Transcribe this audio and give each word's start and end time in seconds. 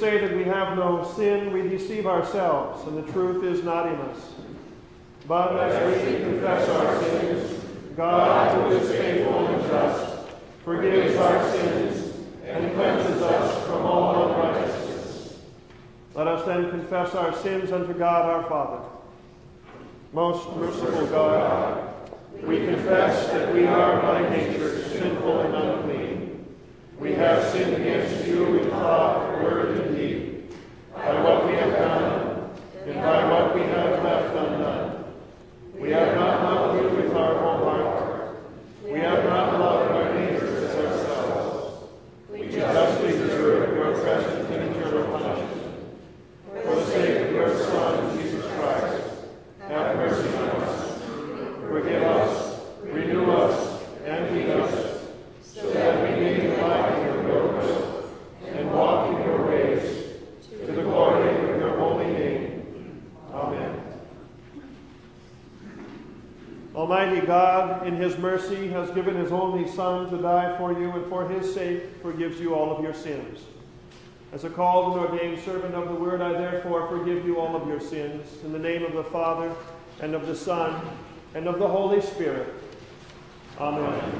say 0.00 0.18
that 0.18 0.34
we 0.34 0.44
have 0.44 0.78
no 0.78 1.04
sin, 1.14 1.52
we 1.52 1.68
deceive 1.68 2.06
ourselves, 2.06 2.86
and 2.88 2.96
the 2.96 3.12
truth 3.12 3.44
is 3.44 3.62
not 3.62 3.86
in 3.86 3.96
us. 3.96 4.32
But 5.28 5.56
as 5.60 6.02
we 6.02 6.24
confess 6.24 6.68
our 6.70 7.02
sins, 7.02 7.64
God, 7.96 8.70
who 8.70 8.76
is 8.76 8.90
faithful 8.90 9.46
and 9.46 9.62
just, 9.68 10.26
forgives 10.64 11.16
our 11.16 11.50
sins 11.50 12.16
and 12.46 12.74
cleanses 12.74 13.22
us 13.22 13.66
from 13.66 13.84
all 13.84 14.32
unrighteousness. 14.32 15.38
Let 16.14 16.26
us 16.26 16.46
then 16.46 16.70
confess 16.70 17.14
our 17.14 17.36
sins 17.36 17.70
unto 17.70 17.92
God 17.92 18.24
our 18.24 18.48
Father. 18.48 18.82
Most 20.14 20.48
merciful 20.56 21.06
God, 21.08 21.94
we 22.42 22.56
confess 22.64 23.28
that 23.28 23.52
we 23.54 23.66
are 23.66 24.00
by 24.00 24.28
nature 24.30 24.82
sinful 24.88 25.40
and 25.40 25.54
unclean. 25.54 26.46
We 26.98 27.12
have 27.12 27.44
sinned 27.52 27.76
against 27.76 28.26
you 28.26 28.58
in 28.58 28.70
thought, 28.70 29.42
word, 29.42 29.78
and 29.78 29.96
deed, 29.96 30.54
by 30.94 31.22
what 31.22 31.46
we 31.46 31.54
have 31.54 31.72
done, 31.72 32.50
and 32.84 32.94
by 32.96 33.30
what 33.30 33.54
we 33.54 33.62
have 33.62 34.04
left 34.04 34.36
undone. 34.36 35.04
We 35.78 35.90
have 35.92 36.14
not 36.14 36.42
loved 36.42 36.82
you 36.82 37.02
with 37.02 37.14
our 37.14 37.38
whole 37.38 37.64
heart. 37.64 38.36
We 38.84 38.98
have 38.98 39.24
not 39.24 39.58
loved 39.58 39.92
our 39.92 40.14
neighbors 40.14 40.62
as 40.62 40.76
ourselves. 40.76 41.84
We 42.28 42.48
justly 42.50 43.12
deserve 43.12 43.76
your 43.76 43.98
present 43.98 44.50
and 44.50 44.76
eternal 44.76 45.18
punishment. 45.18 45.72
For 46.64 46.74
the 46.74 46.84
sake 46.84 47.28
of 47.28 47.32
your 47.32 47.58
Son, 47.64 48.18
Jesus 48.18 48.44
Christ, 48.58 49.02
have 49.68 49.96
mercy 49.96 50.36
on 50.36 50.48
us. 50.50 51.02
Forgive 51.66 52.02
us, 52.02 52.60
renew 52.82 53.30
us, 53.30 53.82
and 54.04 54.36
lead 54.36 54.50
us, 54.50 54.74
so 55.42 55.70
that 55.70 56.02
we 56.02 56.20
may 56.20 56.40
delight 56.40 56.98
in 56.98 57.04
your 57.06 57.22
will 57.22 58.10
and 58.46 58.72
walk 58.72 59.08
in 59.08 59.22
your 59.24 59.46
ways, 59.46 59.82
to 60.50 60.72
the 60.72 60.82
glory 60.82 61.28
of 61.28 61.58
your 61.58 61.76
holy 61.78 62.06
name. 62.06 62.66
Amen. 63.32 63.80
Almighty 66.74 67.26
God, 67.26 67.86
in 67.86 67.89
his 68.00 68.16
mercy, 68.18 68.68
has 68.68 68.90
given 68.90 69.16
his 69.16 69.32
only 69.32 69.68
Son 69.68 70.10
to 70.10 70.18
die 70.18 70.56
for 70.58 70.72
you, 70.72 70.90
and 70.92 71.06
for 71.06 71.28
his 71.28 71.52
sake 71.52 71.82
forgives 72.02 72.40
you 72.40 72.54
all 72.54 72.76
of 72.76 72.82
your 72.82 72.94
sins. 72.94 73.40
As 74.32 74.44
a 74.44 74.50
called 74.50 74.96
and 74.96 75.06
ordained 75.06 75.40
servant 75.40 75.74
of 75.74 75.88
the 75.88 75.94
Word, 75.94 76.20
I 76.20 76.32
therefore 76.32 76.86
forgive 76.88 77.24
you 77.24 77.40
all 77.40 77.56
of 77.56 77.66
your 77.66 77.80
sins, 77.80 78.26
in 78.44 78.52
the 78.52 78.58
name 78.58 78.84
of 78.84 78.92
the 78.92 79.04
Father, 79.04 79.52
and 80.00 80.14
of 80.14 80.26
the 80.26 80.36
Son, 80.36 80.80
and 81.34 81.46
of 81.48 81.58
the 81.58 81.68
Holy 81.68 82.00
Spirit. 82.00 82.54
Amen. 83.58 83.98
Exalt 83.98 84.19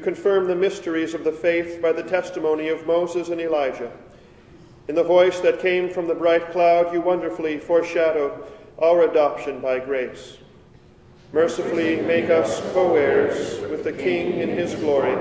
Confirm 0.00 0.46
the 0.46 0.56
mysteries 0.56 1.14
of 1.14 1.24
the 1.24 1.32
faith 1.32 1.80
by 1.80 1.92
the 1.92 2.02
testimony 2.02 2.68
of 2.68 2.86
Moses 2.86 3.28
and 3.28 3.40
Elijah. 3.40 3.92
In 4.88 4.94
the 4.94 5.04
voice 5.04 5.38
that 5.40 5.60
came 5.60 5.88
from 5.88 6.08
the 6.08 6.14
bright 6.14 6.50
cloud, 6.50 6.92
you 6.92 7.00
wonderfully 7.00 7.58
foreshadowed 7.58 8.32
our 8.80 9.02
adoption 9.08 9.60
by 9.60 9.78
grace. 9.78 10.38
Mercifully 11.32 12.00
make 12.00 12.28
us 12.28 12.60
co 12.72 12.96
heirs 12.96 13.60
with 13.70 13.84
the 13.84 13.92
King 13.92 14.40
in 14.40 14.48
his 14.48 14.74
glory, 14.74 15.16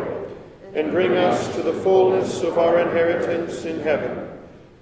and 0.74 0.91
bring 0.91 1.15
us 1.15 1.53
to 1.55 1.62
the 1.62 1.74
fullness 1.74 2.41
of 2.41 2.57
our 2.57 2.79
inheritance 2.79 3.65
in 3.65 3.79
heaven, 3.81 4.27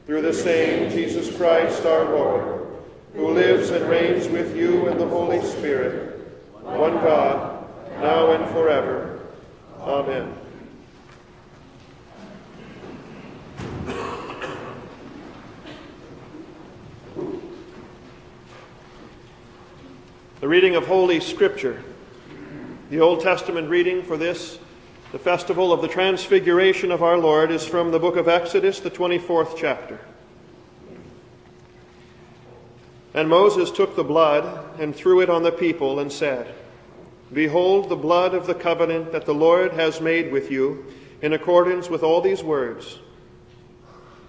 through 0.06 0.22
the 0.22 0.34
same 0.34 0.90
Jesus 0.90 1.36
Christ 1.36 1.86
our 1.86 2.06
Lord, 2.06 2.68
who 3.14 3.32
lives 3.32 3.72
and 3.72 3.90
reigns 3.90 4.30
with 4.30 4.56
you 4.56 4.88
in 4.88 4.98
the 4.98 5.08
Holy 5.08 5.42
Spirit, 5.42 6.18
one 6.62 6.94
God, 6.94 7.68
now 8.00 8.32
and 8.32 8.50
forever. 8.52 9.20
Amen. 9.82 10.34
The 20.40 20.48
reading 20.48 20.67
of 20.78 20.86
Holy 20.86 21.20
Scripture. 21.20 21.84
The 22.92 23.00
Old 23.00 23.22
Testament 23.22 23.68
reading 23.68 24.04
for 24.04 24.16
this, 24.16 24.60
the 25.12 25.18
festival 25.18 25.74
of 25.74 25.82
the 25.82 25.88
Transfiguration 25.88 26.92
of 26.92 27.02
our 27.02 27.18
Lord, 27.18 27.50
is 27.50 27.66
from 27.66 27.90
the 27.90 27.98
book 27.98 28.16
of 28.16 28.28
Exodus, 28.28 28.80
the 28.80 28.92
24th 28.92 29.58
chapter. 29.58 30.00
And 33.16 33.28
Moses 33.28 33.72
took 33.72 33.96
the 33.96 34.04
blood 34.04 34.80
and 34.80 34.96
threw 34.96 35.20
it 35.20 35.32
on 35.32 35.42
the 35.42 35.52
people 35.52 36.00
and 36.00 36.12
said, 36.12 36.54
Behold 37.34 37.90
the 37.90 37.96
blood 37.96 38.36
of 38.36 38.46
the 38.46 38.54
covenant 38.54 39.12
that 39.14 39.26
the 39.26 39.34
Lord 39.34 39.74
has 39.74 40.00
made 40.00 40.32
with 40.32 40.52
you 40.52 40.86
in 41.24 41.34
accordance 41.34 41.90
with 41.90 42.04
all 42.04 42.22
these 42.22 42.44
words. 42.44 43.00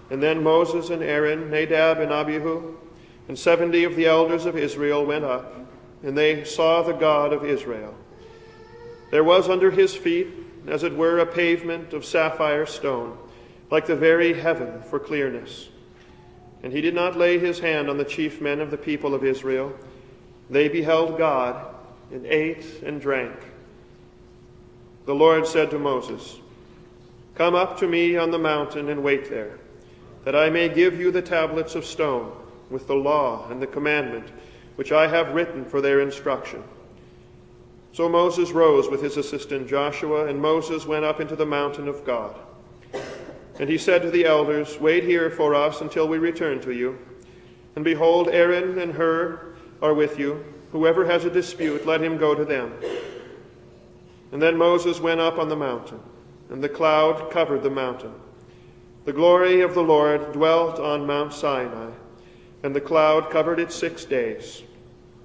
And 0.09 0.23
then 0.23 0.41
Moses 0.41 0.89
and 0.89 1.03
Aaron, 1.03 1.51
Nadab 1.51 1.99
and 1.99 2.11
Abihu, 2.11 2.75
and 3.27 3.37
seventy 3.37 3.83
of 3.83 3.95
the 3.95 4.07
elders 4.07 4.47
of 4.47 4.57
Israel 4.57 5.05
went 5.05 5.23
up, 5.23 5.68
and 6.03 6.17
they 6.17 6.43
saw 6.43 6.81
the 6.81 6.93
God 6.93 7.33
of 7.33 7.45
Israel. 7.45 7.93
There 9.11 9.23
was 9.23 9.49
under 9.49 9.71
his 9.71 9.95
feet, 9.95 10.27
as 10.67 10.83
it 10.83 10.95
were, 10.95 11.19
a 11.19 11.25
pavement 11.25 11.93
of 11.93 12.05
sapphire 12.05 12.65
stone, 12.65 13.17
like 13.71 13.85
the 13.85 13.95
very 13.95 14.33
heaven 14.33 14.81
for 14.83 14.99
clearness. 14.99 15.69
And 16.63 16.73
he 16.73 16.81
did 16.81 16.93
not 16.93 17.17
lay 17.17 17.39
his 17.39 17.59
hand 17.59 17.89
on 17.89 17.97
the 17.97 18.05
chief 18.05 18.41
men 18.41 18.59
of 18.59 18.71
the 18.71 18.77
people 18.77 19.15
of 19.15 19.23
Israel. 19.23 19.73
They 20.49 20.67
beheld 20.67 21.17
God 21.17 21.75
and 22.11 22.25
ate 22.25 22.65
and 22.83 22.99
drank. 22.99 23.35
The 25.05 25.15
Lord 25.15 25.47
said 25.47 25.71
to 25.71 25.79
Moses, 25.79 26.37
Come 27.35 27.55
up 27.55 27.79
to 27.79 27.87
me 27.87 28.17
on 28.17 28.31
the 28.31 28.37
mountain 28.37 28.89
and 28.89 29.03
wait 29.03 29.29
there, 29.29 29.57
that 30.25 30.35
I 30.35 30.49
may 30.49 30.69
give 30.69 30.99
you 30.99 31.11
the 31.11 31.21
tablets 31.21 31.75
of 31.75 31.85
stone 31.85 32.31
with 32.69 32.87
the 32.87 32.95
law 32.95 33.49
and 33.49 33.61
the 33.61 33.67
commandment 33.67 34.27
which 34.79 34.93
I 34.93 35.09
have 35.09 35.35
written 35.35 35.65
for 35.65 35.81
their 35.81 35.99
instruction. 35.99 36.63
So 37.91 38.07
Moses 38.07 38.51
rose 38.51 38.87
with 38.89 39.01
his 39.01 39.17
assistant 39.17 39.67
Joshua, 39.67 40.27
and 40.27 40.41
Moses 40.41 40.85
went 40.85 41.03
up 41.03 41.19
into 41.19 41.35
the 41.35 41.45
mountain 41.45 41.89
of 41.89 42.05
God. 42.05 42.33
And 43.59 43.69
he 43.69 43.77
said 43.77 44.03
to 44.03 44.09
the 44.09 44.23
elders, 44.23 44.79
Wait 44.79 45.03
here 45.03 45.29
for 45.29 45.53
us 45.53 45.81
until 45.81 46.07
we 46.07 46.17
return 46.17 46.61
to 46.61 46.71
you. 46.71 46.97
And 47.75 47.83
behold, 47.83 48.29
Aaron 48.29 48.79
and 48.79 48.93
Hur 48.93 49.53
are 49.81 49.93
with 49.93 50.17
you. 50.17 50.45
Whoever 50.71 51.05
has 51.05 51.25
a 51.25 51.29
dispute, 51.29 51.85
let 51.85 52.01
him 52.01 52.17
go 52.17 52.33
to 52.33 52.45
them. 52.45 52.71
And 54.31 54.41
then 54.41 54.57
Moses 54.57 55.01
went 55.01 55.19
up 55.19 55.37
on 55.39 55.49
the 55.49 55.57
mountain, 55.57 55.99
and 56.49 56.63
the 56.63 56.69
cloud 56.69 57.31
covered 57.31 57.63
the 57.63 57.69
mountain. 57.69 58.13
The 59.03 59.11
glory 59.11 59.59
of 59.59 59.73
the 59.73 59.83
Lord 59.83 60.31
dwelt 60.31 60.79
on 60.79 61.05
Mount 61.05 61.33
Sinai, 61.33 61.91
and 62.63 62.73
the 62.73 62.79
cloud 62.79 63.29
covered 63.29 63.59
it 63.59 63.73
six 63.73 64.05
days. 64.05 64.63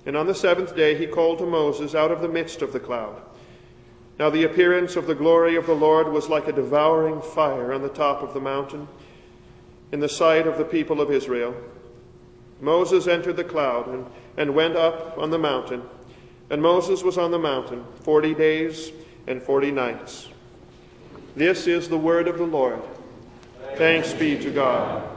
And 0.07 0.17
on 0.17 0.27
the 0.27 0.35
seventh 0.35 0.77
day 0.77 0.97
he 0.97 1.07
called 1.07 1.39
to 1.39 1.47
Moses 1.47 1.95
out 1.95 2.11
of 2.11 2.21
the 2.21 2.29
midst 2.29 2.63
of 2.63 2.73
the 2.73 2.81
cloud. 2.81 3.23
Now 4.19 4.31
the 4.31 4.45
appearance 4.45 4.97
of 4.97 5.07
the 5.07 5.15
glory 5.15 5.57
of 5.57 5.67
the 5.67 5.75
Lord 5.75 6.09
was 6.09 6.29
like 6.29 6.47
a 6.47 6.53
devouring 6.53 7.21
fire 7.21 7.73
on 7.73 7.83
the 7.83 7.89
top 7.89 8.23
of 8.23 8.35
the 8.35 8.41
mountain 8.41 8.87
in 9.93 10.01
the 10.01 10.09
sight 10.09 10.47
of 10.47 10.59
the 10.59 10.65
people 10.65 11.01
of 11.01 11.11
Israel. 11.11 11.55
Moses 12.61 13.07
entered 13.07 13.37
the 13.37 13.45
cloud 13.45 13.89
and, 13.89 14.07
and 14.37 14.55
went 14.55 14.77
up 14.77 15.19
on 15.19 15.31
the 15.31 15.39
mountain, 15.39 15.83
and 16.51 16.63
Moses 16.63 17.03
was 17.03 17.19
on 17.19 17.31
the 17.31 17.39
mountain 17.39 17.85
forty 18.03 18.35
days 18.35 18.93
and 19.27 19.43
forty 19.43 19.71
nights. 19.71 20.29
This 21.35 21.67
is 21.67 21.89
the 21.89 21.99
word 21.99 22.29
of 22.29 22.39
the 22.39 22.47
Lord. 22.47 22.81
Thanks 23.77 24.13
be 24.13 24.39
to 24.39 24.51
God. 24.51 25.14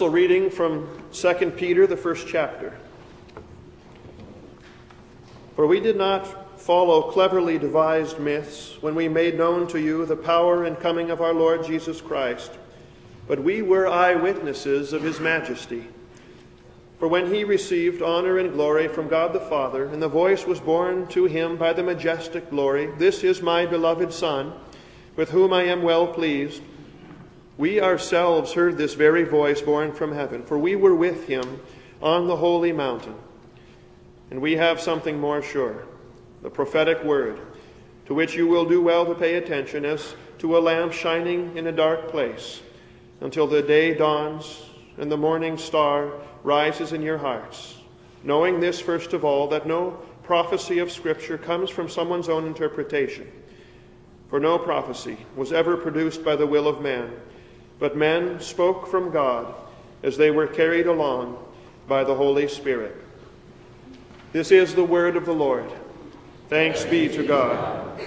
Epistle 0.00 0.14
reading 0.14 0.48
from 0.48 0.88
2 1.12 1.50
Peter, 1.58 1.86
the 1.86 1.94
first 1.94 2.26
chapter. 2.26 2.72
For 5.54 5.66
we 5.66 5.78
did 5.78 5.98
not 5.98 6.58
follow 6.58 7.12
cleverly 7.12 7.58
devised 7.58 8.18
myths 8.18 8.78
when 8.80 8.94
we 8.94 9.08
made 9.08 9.36
known 9.36 9.66
to 9.68 9.78
you 9.78 10.06
the 10.06 10.16
power 10.16 10.64
and 10.64 10.80
coming 10.80 11.10
of 11.10 11.20
our 11.20 11.34
Lord 11.34 11.66
Jesus 11.66 12.00
Christ, 12.00 12.50
but 13.28 13.40
we 13.40 13.60
were 13.60 13.86
eyewitnesses 13.86 14.94
of 14.94 15.02
his 15.02 15.20
majesty. 15.20 15.84
For 16.98 17.06
when 17.06 17.30
he 17.30 17.44
received 17.44 18.00
honor 18.00 18.38
and 18.38 18.54
glory 18.54 18.88
from 18.88 19.06
God 19.06 19.34
the 19.34 19.40
Father, 19.40 19.84
and 19.84 20.00
the 20.00 20.08
voice 20.08 20.46
was 20.46 20.60
borne 20.60 21.08
to 21.08 21.26
him 21.26 21.58
by 21.58 21.74
the 21.74 21.82
majestic 21.82 22.48
glory, 22.48 22.86
This 22.96 23.22
is 23.22 23.42
my 23.42 23.66
beloved 23.66 24.14
Son, 24.14 24.54
with 25.14 25.28
whom 25.28 25.52
I 25.52 25.64
am 25.64 25.82
well 25.82 26.06
pleased. 26.06 26.62
We 27.60 27.78
ourselves 27.78 28.54
heard 28.54 28.78
this 28.78 28.94
very 28.94 29.22
voice 29.22 29.60
borne 29.60 29.92
from 29.92 30.14
heaven, 30.14 30.42
for 30.42 30.58
we 30.58 30.76
were 30.76 30.94
with 30.94 31.26
him 31.28 31.60
on 32.00 32.26
the 32.26 32.36
holy 32.36 32.72
mountain. 32.72 33.14
And 34.30 34.40
we 34.40 34.56
have 34.56 34.80
something 34.80 35.20
more 35.20 35.42
sure 35.42 35.84
the 36.40 36.48
prophetic 36.48 37.04
word, 37.04 37.38
to 38.06 38.14
which 38.14 38.34
you 38.34 38.46
will 38.46 38.64
do 38.64 38.80
well 38.80 39.04
to 39.04 39.14
pay 39.14 39.34
attention 39.34 39.84
as 39.84 40.14
to 40.38 40.56
a 40.56 40.58
lamp 40.58 40.94
shining 40.94 41.54
in 41.54 41.66
a 41.66 41.72
dark 41.72 42.08
place 42.08 42.62
until 43.20 43.46
the 43.46 43.60
day 43.60 43.92
dawns 43.92 44.62
and 44.96 45.12
the 45.12 45.18
morning 45.18 45.58
star 45.58 46.12
rises 46.42 46.94
in 46.94 47.02
your 47.02 47.18
hearts. 47.18 47.76
Knowing 48.24 48.60
this, 48.60 48.80
first 48.80 49.12
of 49.12 49.22
all, 49.22 49.48
that 49.48 49.66
no 49.66 49.90
prophecy 50.22 50.78
of 50.78 50.90
Scripture 50.90 51.36
comes 51.36 51.68
from 51.68 51.90
someone's 51.90 52.30
own 52.30 52.46
interpretation. 52.46 53.30
For 54.30 54.40
no 54.40 54.58
prophecy 54.58 55.18
was 55.36 55.52
ever 55.52 55.76
produced 55.76 56.24
by 56.24 56.36
the 56.36 56.46
will 56.46 56.66
of 56.66 56.80
man 56.80 57.12
but 57.80 57.96
men 57.96 58.38
spoke 58.40 58.86
from 58.86 59.10
God 59.10 59.52
as 60.04 60.16
they 60.16 60.30
were 60.30 60.46
carried 60.46 60.86
along 60.86 61.36
by 61.88 62.04
the 62.04 62.14
Holy 62.14 62.46
Spirit. 62.46 62.94
This 64.32 64.52
is 64.52 64.76
the 64.76 64.84
word 64.84 65.16
of 65.16 65.26
the 65.26 65.34
Lord. 65.34 65.68
Thanks 66.48 66.84
be 66.84 67.08
to 67.08 67.26
God. 67.26 68.00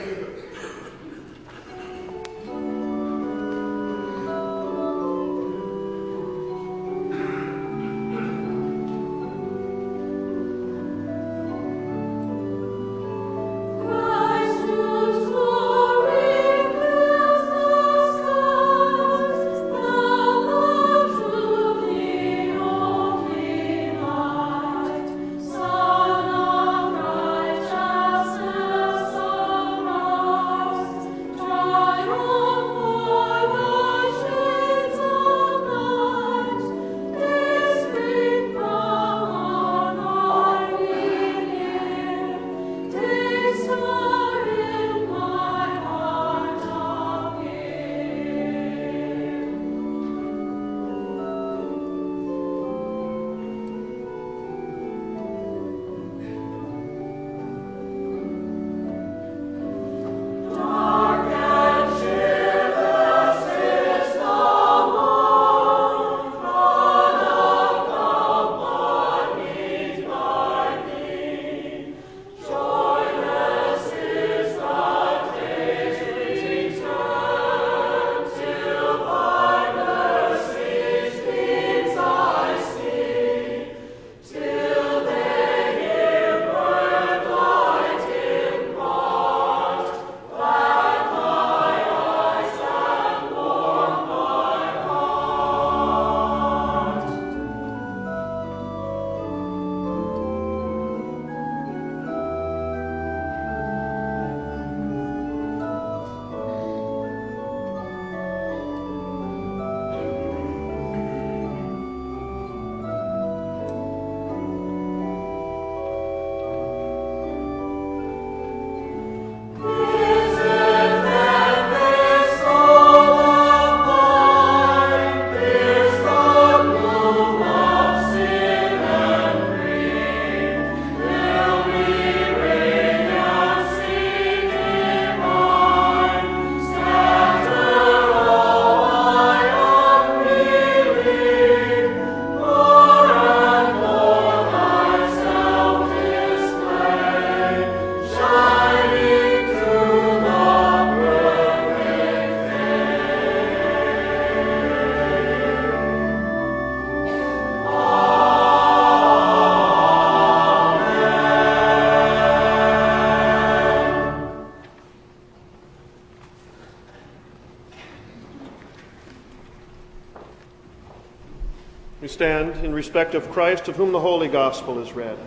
We 172.03 172.09
stand 172.09 172.65
in 172.65 172.73
respect 172.73 173.15
of 173.15 173.31
Christ, 173.31 173.69
of 173.69 173.77
whom 173.77 173.93
the 173.93 173.99
Holy 174.01 174.27
Gospel 174.27 174.77
is 174.79 174.91
read. 174.91 175.17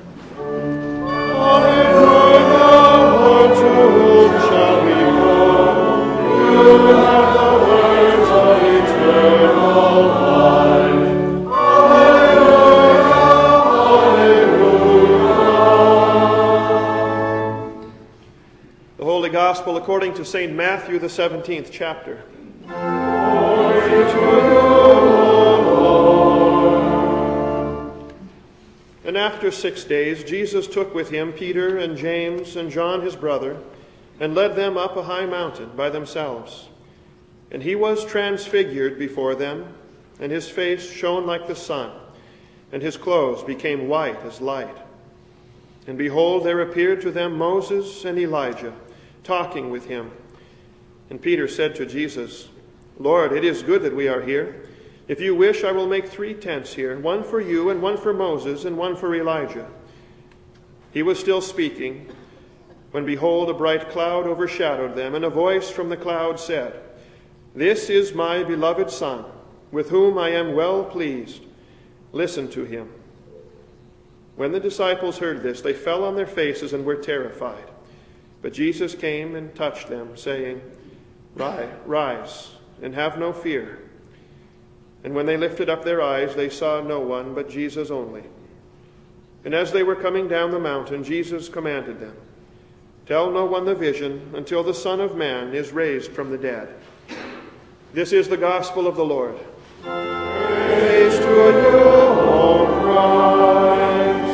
The 18.98 19.04
Holy 19.04 19.30
Gospel 19.30 19.78
according 19.78 20.12
to 20.12 20.26
St. 20.26 20.54
Matthew, 20.54 20.98
the 20.98 21.06
17th 21.06 21.70
chapter. 21.72 22.22
After 29.26 29.50
six 29.50 29.82
days, 29.82 30.22
Jesus 30.22 30.68
took 30.68 30.94
with 30.94 31.10
him 31.10 31.32
Peter 31.32 31.78
and 31.78 31.98
James 31.98 32.54
and 32.54 32.70
John 32.70 33.02
his 33.02 33.16
brother, 33.16 33.56
and 34.20 34.36
led 34.36 34.54
them 34.54 34.76
up 34.76 34.96
a 34.96 35.02
high 35.02 35.26
mountain 35.26 35.70
by 35.74 35.90
themselves. 35.90 36.68
And 37.50 37.60
he 37.60 37.74
was 37.74 38.04
transfigured 38.04 39.00
before 39.00 39.34
them, 39.34 39.74
and 40.20 40.30
his 40.30 40.48
face 40.48 40.88
shone 40.88 41.26
like 41.26 41.48
the 41.48 41.56
sun, 41.56 41.90
and 42.70 42.80
his 42.80 42.96
clothes 42.96 43.42
became 43.42 43.88
white 43.88 44.22
as 44.22 44.40
light. 44.40 44.76
And 45.88 45.98
behold, 45.98 46.44
there 46.44 46.60
appeared 46.60 47.00
to 47.00 47.10
them 47.10 47.36
Moses 47.36 48.04
and 48.04 48.16
Elijah, 48.16 48.74
talking 49.24 49.70
with 49.70 49.86
him. 49.86 50.12
And 51.10 51.20
Peter 51.20 51.48
said 51.48 51.74
to 51.76 51.86
Jesus, 51.86 52.46
Lord, 52.96 53.32
it 53.32 53.44
is 53.44 53.64
good 53.64 53.82
that 53.82 53.96
we 53.96 54.06
are 54.06 54.22
here. 54.22 54.68
If 55.08 55.20
you 55.20 55.34
wish, 55.34 55.62
I 55.62 55.72
will 55.72 55.86
make 55.86 56.08
three 56.08 56.34
tents 56.34 56.74
here 56.74 56.98
one 56.98 57.22
for 57.22 57.40
you, 57.40 57.70
and 57.70 57.80
one 57.80 57.96
for 57.96 58.12
Moses, 58.12 58.64
and 58.64 58.76
one 58.76 58.96
for 58.96 59.14
Elijah. 59.14 59.68
He 60.92 61.02
was 61.02 61.18
still 61.18 61.40
speaking 61.40 62.10
when, 62.90 63.04
behold, 63.04 63.50
a 63.50 63.54
bright 63.54 63.90
cloud 63.90 64.26
overshadowed 64.26 64.96
them, 64.96 65.14
and 65.14 65.24
a 65.24 65.30
voice 65.30 65.70
from 65.70 65.90
the 65.90 65.96
cloud 65.96 66.40
said, 66.40 66.74
This 67.54 67.90
is 67.90 68.14
my 68.14 68.42
beloved 68.42 68.90
Son, 68.90 69.24
with 69.70 69.90
whom 69.90 70.18
I 70.18 70.30
am 70.30 70.54
well 70.54 70.84
pleased. 70.84 71.42
Listen 72.12 72.48
to 72.52 72.64
him. 72.64 72.90
When 74.36 74.52
the 74.52 74.60
disciples 74.60 75.18
heard 75.18 75.42
this, 75.42 75.60
they 75.60 75.72
fell 75.72 76.04
on 76.04 76.16
their 76.16 76.26
faces 76.26 76.72
and 76.72 76.84
were 76.84 76.96
terrified. 76.96 77.64
But 78.42 78.52
Jesus 78.52 78.94
came 78.94 79.34
and 79.34 79.54
touched 79.54 79.88
them, 79.88 80.16
saying, 80.16 80.60
Rise 81.34 81.68
rise, 81.84 82.50
and 82.82 82.94
have 82.94 83.18
no 83.18 83.32
fear. 83.32 83.78
And 85.06 85.14
when 85.14 85.24
they 85.24 85.36
lifted 85.36 85.70
up 85.70 85.84
their 85.84 86.02
eyes, 86.02 86.34
they 86.34 86.50
saw 86.50 86.82
no 86.82 86.98
one 86.98 87.32
but 87.32 87.48
Jesus 87.48 87.92
only. 87.92 88.24
And 89.44 89.54
as 89.54 89.70
they 89.70 89.84
were 89.84 89.94
coming 89.94 90.26
down 90.26 90.50
the 90.50 90.58
mountain, 90.58 91.04
Jesus 91.04 91.48
commanded 91.48 92.00
them, 92.00 92.16
Tell 93.06 93.30
no 93.30 93.46
one 93.46 93.64
the 93.64 93.76
vision 93.76 94.32
until 94.34 94.64
the 94.64 94.74
Son 94.74 95.00
of 95.00 95.14
Man 95.14 95.54
is 95.54 95.70
raised 95.70 96.10
from 96.10 96.32
the 96.32 96.38
dead. 96.38 96.74
This 97.92 98.12
is 98.12 98.28
the 98.28 98.36
gospel 98.36 98.88
of 98.88 98.96
the 98.96 99.04
Lord. 99.04 99.38
Praise 99.84 101.16
to 101.20 101.24
you, 101.24 102.66
Christ. 102.82 104.26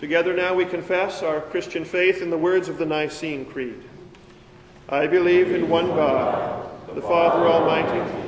Together 0.00 0.34
now 0.34 0.54
we 0.54 0.64
confess 0.64 1.22
our 1.22 1.40
Christian 1.40 1.84
faith 1.84 2.20
in 2.20 2.30
the 2.30 2.38
words 2.38 2.68
of 2.68 2.78
the 2.78 2.86
Nicene 2.86 3.44
Creed. 3.44 3.80
I 4.88 5.06
believe 5.06 5.52
in 5.52 5.68
one 5.68 5.86
God, 5.86 6.68
the 6.96 7.02
Father 7.02 7.46
Almighty, 7.46 8.27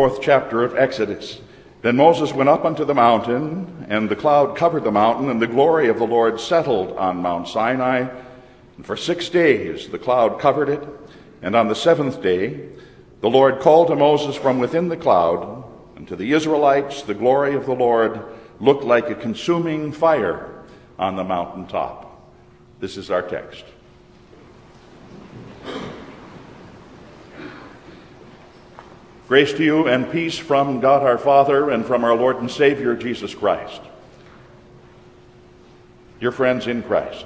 24th 0.00 0.22
chapter 0.22 0.64
of 0.64 0.74
Exodus. 0.78 1.42
Then 1.82 1.96
Moses 1.96 2.32
went 2.32 2.48
up 2.48 2.64
unto 2.64 2.86
the 2.86 2.94
mountain, 2.94 3.84
and 3.90 4.08
the 4.08 4.16
cloud 4.16 4.56
covered 4.56 4.82
the 4.82 4.90
mountain, 4.90 5.28
and 5.28 5.42
the 5.42 5.46
glory 5.46 5.90
of 5.90 5.98
the 5.98 6.06
Lord 6.06 6.40
settled 6.40 6.96
on 6.96 7.18
Mount 7.18 7.48
Sinai. 7.48 8.08
And 8.78 8.86
for 8.86 8.96
six 8.96 9.28
days 9.28 9.88
the 9.88 9.98
cloud 9.98 10.40
covered 10.40 10.70
it, 10.70 10.82
and 11.42 11.54
on 11.54 11.68
the 11.68 11.74
seventh 11.74 12.22
day 12.22 12.70
the 13.20 13.28
Lord 13.28 13.60
called 13.60 13.88
to 13.88 13.94
Moses 13.94 14.36
from 14.36 14.58
within 14.58 14.88
the 14.88 14.96
cloud, 14.96 15.64
and 15.96 16.08
to 16.08 16.16
the 16.16 16.32
Israelites 16.32 17.02
the 17.02 17.12
glory 17.12 17.54
of 17.54 17.66
the 17.66 17.74
Lord 17.74 18.22
looked 18.58 18.84
like 18.84 19.10
a 19.10 19.14
consuming 19.14 19.92
fire 19.92 20.48
on 20.98 21.16
the 21.16 21.24
mountain 21.24 21.66
top. 21.66 22.22
This 22.80 22.96
is 22.96 23.10
our 23.10 23.22
text. 23.22 23.64
Grace 29.30 29.52
to 29.52 29.62
you 29.62 29.86
and 29.86 30.10
peace 30.10 30.36
from 30.36 30.80
God 30.80 31.04
our 31.04 31.16
Father 31.16 31.70
and 31.70 31.86
from 31.86 32.02
our 32.02 32.16
Lord 32.16 32.38
and 32.38 32.50
Savior 32.50 32.96
Jesus 32.96 33.32
Christ. 33.32 33.80
Dear 36.18 36.32
friends 36.32 36.66
in 36.66 36.82
Christ, 36.82 37.24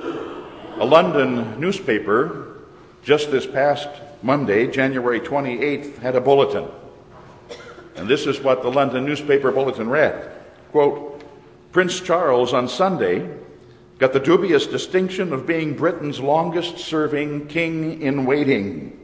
a 0.00 0.84
London 0.84 1.60
newspaper 1.60 2.56
just 3.04 3.30
this 3.30 3.46
past 3.46 3.88
Monday, 4.20 4.66
January 4.66 5.20
28th, 5.20 5.98
had 5.98 6.16
a 6.16 6.20
bulletin. 6.20 6.66
And 7.94 8.08
this 8.08 8.26
is 8.26 8.40
what 8.40 8.62
the 8.62 8.68
London 8.72 9.04
newspaper 9.04 9.52
bulletin 9.52 9.88
read 9.88 10.28
Quote, 10.72 11.22
Prince 11.70 12.00
Charles 12.00 12.52
on 12.52 12.68
Sunday 12.68 13.32
got 13.98 14.12
the 14.12 14.18
dubious 14.18 14.66
distinction 14.66 15.32
of 15.32 15.46
being 15.46 15.76
Britain's 15.76 16.18
longest 16.18 16.78
serving 16.78 17.46
king 17.46 18.02
in 18.02 18.26
waiting 18.26 18.98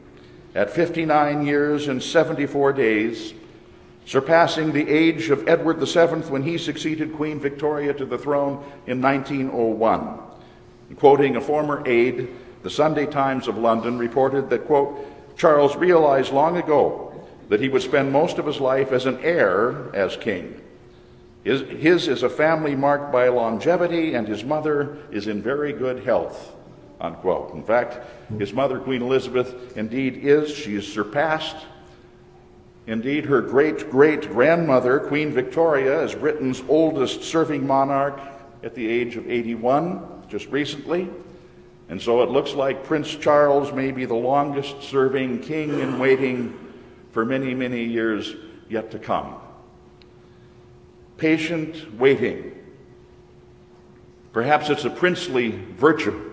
at 0.59 0.69
59 0.69 1.45
years 1.45 1.87
and 1.87 2.03
74 2.03 2.73
days, 2.73 3.33
surpassing 4.05 4.73
the 4.73 4.89
age 4.89 5.29
of 5.29 5.47
Edward 5.47 5.79
VII 5.79 6.27
when 6.29 6.43
he 6.43 6.57
succeeded 6.57 7.15
Queen 7.15 7.39
Victoria 7.39 7.93
to 7.93 8.05
the 8.05 8.17
throne 8.17 8.61
in 8.85 9.01
1901. 9.01 10.19
quoting 10.97 11.37
a 11.37 11.41
former 11.41 11.81
aide, 11.87 12.27
the 12.61 12.69
Sunday 12.69 13.05
Times 13.05 13.47
of 13.47 13.57
London 13.57 13.97
reported 13.97 14.49
that, 14.49 14.65
quote, 14.65 14.97
Charles 15.37 15.77
realized 15.77 16.33
long 16.33 16.57
ago 16.57 17.13
that 17.47 17.61
he 17.61 17.69
would 17.69 17.81
spend 17.81 18.11
most 18.11 18.37
of 18.37 18.45
his 18.45 18.59
life 18.59 18.91
as 18.91 19.05
an 19.05 19.17
heir 19.21 19.95
as 19.95 20.17
king. 20.17 20.59
His, 21.45 21.61
his 21.69 22.09
is 22.09 22.23
a 22.23 22.29
family 22.29 22.75
marked 22.75 23.13
by 23.13 23.29
longevity, 23.29 24.13
and 24.13 24.27
his 24.27 24.43
mother 24.43 24.97
is 25.09 25.27
in 25.27 25.41
very 25.41 25.71
good 25.71 26.03
health 26.03 26.53
unquote. 26.99 27.53
In 27.53 27.63
fact, 27.63 27.97
his 28.37 28.53
mother, 28.53 28.79
Queen 28.79 29.01
Elizabeth, 29.01 29.77
indeed 29.77 30.17
is. 30.17 30.53
She 30.53 30.75
is 30.75 30.91
surpassed. 30.91 31.57
Indeed, 32.87 33.25
her 33.25 33.41
great 33.41 33.89
great 33.91 34.29
grandmother, 34.29 34.99
Queen 34.99 35.31
Victoria, 35.31 36.03
is 36.03 36.15
Britain's 36.15 36.63
oldest 36.67 37.23
serving 37.23 37.65
monarch 37.65 38.19
at 38.63 38.75
the 38.75 38.87
age 38.87 39.15
of 39.15 39.29
81, 39.29 40.23
just 40.29 40.47
recently. 40.47 41.07
And 41.89 42.01
so 42.01 42.21
it 42.21 42.29
looks 42.29 42.53
like 42.53 42.83
Prince 42.83 43.15
Charles 43.15 43.71
may 43.73 43.91
be 43.91 44.05
the 44.05 44.15
longest 44.15 44.83
serving 44.83 45.41
king 45.41 45.79
in 45.79 45.99
waiting 45.99 46.57
for 47.11 47.25
many, 47.25 47.53
many 47.53 47.83
years 47.83 48.35
yet 48.69 48.91
to 48.91 48.99
come. 48.99 49.35
Patient 51.17 51.97
waiting. 51.97 52.55
Perhaps 54.33 54.69
it's 54.69 54.85
a 54.85 54.89
princely 54.89 55.49
virtue. 55.51 56.28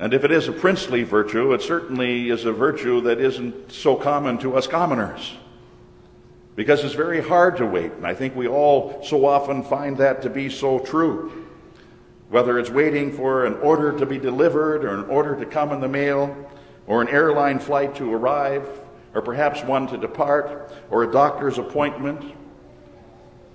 And 0.00 0.14
if 0.14 0.24
it 0.24 0.30
is 0.30 0.46
a 0.46 0.52
princely 0.52 1.02
virtue, 1.02 1.52
it 1.52 1.62
certainly 1.62 2.30
is 2.30 2.44
a 2.44 2.52
virtue 2.52 3.00
that 3.02 3.18
isn't 3.18 3.72
so 3.72 3.96
common 3.96 4.38
to 4.38 4.56
us 4.56 4.66
commoners. 4.66 5.34
Because 6.54 6.84
it's 6.84 6.94
very 6.94 7.20
hard 7.20 7.56
to 7.56 7.66
wait. 7.66 7.92
And 7.92 8.06
I 8.06 8.14
think 8.14 8.36
we 8.36 8.46
all 8.46 9.02
so 9.04 9.26
often 9.26 9.64
find 9.64 9.96
that 9.98 10.22
to 10.22 10.30
be 10.30 10.50
so 10.50 10.78
true. 10.78 11.46
Whether 12.30 12.58
it's 12.58 12.70
waiting 12.70 13.12
for 13.12 13.46
an 13.46 13.54
order 13.54 13.98
to 13.98 14.06
be 14.06 14.18
delivered, 14.18 14.84
or 14.84 14.94
an 14.94 15.04
order 15.04 15.36
to 15.36 15.46
come 15.46 15.72
in 15.72 15.80
the 15.80 15.88
mail, 15.88 16.50
or 16.86 17.02
an 17.02 17.08
airline 17.08 17.58
flight 17.58 17.96
to 17.96 18.12
arrive, 18.12 18.68
or 19.14 19.22
perhaps 19.22 19.62
one 19.62 19.88
to 19.88 19.96
depart, 19.96 20.72
or 20.90 21.04
a 21.04 21.12
doctor's 21.12 21.58
appointment, 21.58 22.34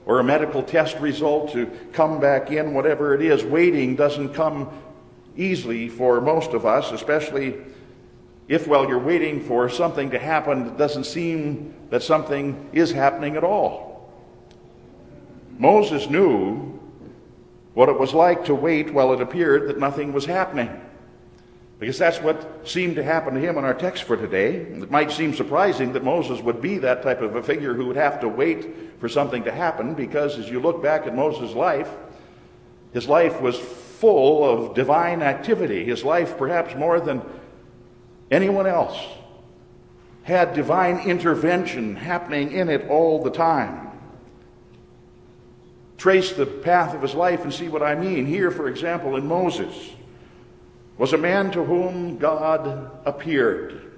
or 0.06 0.20
a 0.20 0.24
medical 0.24 0.64
test 0.64 0.98
result 1.00 1.54
to 1.54 1.68
come 1.94 2.20
back 2.20 2.52
in, 2.52 2.74
whatever 2.74 3.14
it 3.14 3.22
is, 3.22 3.44
waiting 3.44 3.96
doesn't 3.96 4.34
come 4.34 4.70
easily 5.36 5.90
for 5.90 6.22
most 6.22 6.52
of 6.54 6.66
us, 6.66 6.92
especially 6.92 7.56
if 8.48 8.68
while 8.68 8.88
you're 8.88 9.00
waiting 9.00 9.44
for 9.44 9.70
something 9.70 10.12
to 10.12 10.20
happen, 10.20 10.68
it 10.68 10.78
doesn't 10.78 11.06
seem 11.06 11.74
that 11.90 12.04
something 12.04 12.70
is 12.74 12.92
happening 12.92 13.38
at 13.38 13.44
all. 13.44 14.12
Moses 15.58 16.10
knew 16.10 16.80
what 17.74 17.90
it 17.90 17.98
was 17.98 18.14
like 18.14 18.46
to 18.46 18.56
wait 18.56 18.94
while 18.94 19.14
it 19.14 19.22
appeared 19.22 19.70
that 19.70 19.80
nothing 19.80 20.14
was 20.14 20.26
happening. 20.26 20.70
Because 21.80 21.98
that's 21.98 22.20
what 22.20 22.68
seemed 22.68 22.96
to 22.96 23.04
happen 23.04 23.34
to 23.34 23.40
him 23.40 23.58
in 23.58 23.66
our 23.66 23.74
text 23.74 24.04
for 24.04 24.16
today. 24.16 24.56
It 24.56 24.92
might 24.92 25.12
seem 25.12 25.34
surprising 25.34 25.94
that 25.94 26.04
Moses 26.04 26.40
would 26.42 26.62
be 26.62 26.78
that 26.80 27.04
type 27.04 27.22
of 27.22 27.36
a 27.36 27.44
figure 27.44 27.74
who 27.74 27.88
would 27.88 27.96
have 27.96 28.22
to 28.22 28.30
wait 28.30 29.00
for 29.00 29.10
something 29.10 29.44
to 29.44 29.52
happen, 29.52 29.94
because 29.94 30.38
as 30.38 30.50
you 30.50 30.60
look 30.60 30.82
back 30.82 31.08
at 31.08 31.16
Moses' 31.16 31.54
life, 31.54 31.90
his 32.94 33.08
life 33.08 33.42
was 33.42 33.58
full 34.04 34.44
of 34.44 34.76
divine 34.76 35.22
activity. 35.22 35.86
His 35.86 36.04
life, 36.04 36.38
perhaps 36.38 36.76
more 36.76 37.00
than 37.00 37.22
anyone 38.30 38.68
else, 38.68 39.00
had 40.24 40.54
divine 40.54 41.08
intervention 41.08 41.96
happening 41.96 42.52
in 42.52 42.68
it 42.68 42.90
all 42.90 43.24
the 43.24 43.30
time. 43.30 43.88
Trace 45.98 46.34
the 46.34 46.46
path 46.46 46.94
of 46.94 47.02
his 47.02 47.14
life 47.14 47.46
and 47.46 47.54
see 47.54 47.70
what 47.70 47.82
I 47.82 47.96
mean. 47.96 48.26
Here, 48.26 48.52
for 48.52 48.68
example, 48.68 49.16
in 49.16 49.26
Moses, 49.26 49.92
was 50.98 51.14
a 51.14 51.18
man 51.18 51.50
to 51.52 51.64
whom 51.64 52.18
God 52.18 52.92
appeared. 53.06 53.90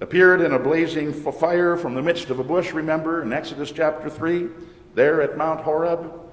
Appeared 0.00 0.40
in 0.40 0.52
a 0.54 0.58
blazing 0.58 1.12
fire 1.12 1.76
from 1.76 1.94
the 1.94 2.00
midst 2.00 2.30
of 2.30 2.38
a 2.38 2.44
bush, 2.44 2.72
remember, 2.72 3.20
in 3.20 3.34
Exodus 3.34 3.70
chapter 3.70 4.08
3, 4.08 4.48
there 4.94 5.20
at 5.20 5.36
Mount 5.36 5.60
Horeb. 5.60 6.25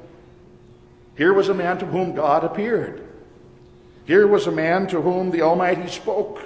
Here 1.17 1.33
was 1.33 1.49
a 1.49 1.53
man 1.53 1.77
to 1.79 1.85
whom 1.85 2.15
God 2.15 2.43
appeared. 2.43 3.07
Here 4.05 4.27
was 4.27 4.47
a 4.47 4.51
man 4.51 4.87
to 4.87 5.01
whom 5.01 5.31
the 5.31 5.43
Almighty 5.43 5.87
spoke 5.87 6.41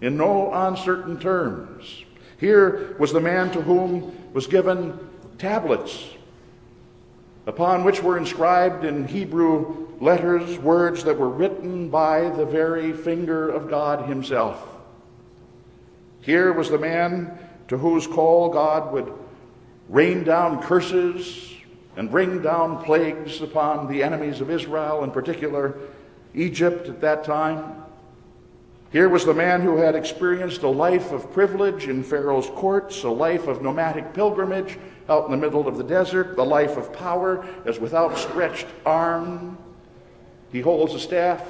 in 0.00 0.16
no 0.16 0.52
uncertain 0.52 1.20
terms. 1.20 2.04
Here 2.38 2.96
was 2.98 3.12
the 3.12 3.20
man 3.20 3.52
to 3.52 3.62
whom 3.62 4.16
was 4.32 4.46
given 4.46 4.98
tablets 5.38 6.08
upon 7.46 7.84
which 7.84 8.02
were 8.02 8.18
inscribed 8.18 8.84
in 8.84 9.06
Hebrew 9.06 9.88
letters 10.00 10.58
words 10.58 11.04
that 11.04 11.18
were 11.18 11.28
written 11.28 11.88
by 11.88 12.30
the 12.30 12.46
very 12.46 12.92
finger 12.92 13.48
of 13.48 13.68
God 13.68 14.08
Himself. 14.08 14.68
Here 16.22 16.52
was 16.52 16.70
the 16.70 16.78
man 16.78 17.38
to 17.68 17.78
whose 17.78 18.06
call 18.06 18.48
God 18.48 18.92
would 18.92 19.12
rain 19.88 20.24
down 20.24 20.62
curses 20.62 21.51
and 21.96 22.10
bring 22.10 22.42
down 22.42 22.82
plagues 22.84 23.42
upon 23.42 23.88
the 23.88 24.02
enemies 24.02 24.40
of 24.40 24.50
Israel, 24.50 25.04
in 25.04 25.10
particular 25.10 25.74
Egypt 26.34 26.88
at 26.88 27.00
that 27.00 27.24
time. 27.24 27.82
Here 28.90 29.08
was 29.08 29.24
the 29.24 29.34
man 29.34 29.62
who 29.62 29.78
had 29.78 29.94
experienced 29.94 30.62
a 30.62 30.68
life 30.68 31.12
of 31.12 31.32
privilege 31.32 31.88
in 31.88 32.02
Pharaoh's 32.02 32.48
courts, 32.48 33.02
a 33.04 33.08
life 33.08 33.46
of 33.46 33.62
nomadic 33.62 34.12
pilgrimage 34.12 34.78
out 35.08 35.24
in 35.24 35.30
the 35.30 35.36
middle 35.36 35.66
of 35.66 35.78
the 35.78 35.84
desert, 35.84 36.36
the 36.36 36.44
life 36.44 36.76
of 36.76 36.92
power 36.92 37.46
as 37.64 37.78
with 37.78 37.94
outstretched 37.94 38.66
arm. 38.84 39.56
He 40.52 40.60
holds 40.60 40.94
a 40.94 41.00
staff 41.00 41.42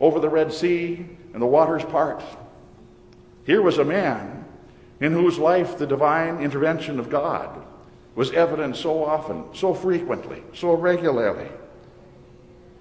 over 0.00 0.20
the 0.20 0.28
Red 0.28 0.52
Sea 0.52 1.06
and 1.32 1.42
the 1.42 1.46
waters 1.46 1.84
part. 1.84 2.22
Here 3.44 3.62
was 3.62 3.78
a 3.78 3.84
man 3.84 4.44
in 5.00 5.12
whose 5.12 5.38
life 5.38 5.78
the 5.78 5.86
divine 5.86 6.40
intervention 6.40 6.98
of 6.98 7.10
God 7.10 7.57
was 8.18 8.32
evident 8.32 8.74
so 8.74 9.04
often, 9.04 9.44
so 9.54 9.72
frequently, 9.72 10.42
so 10.52 10.74
regularly. 10.74 11.46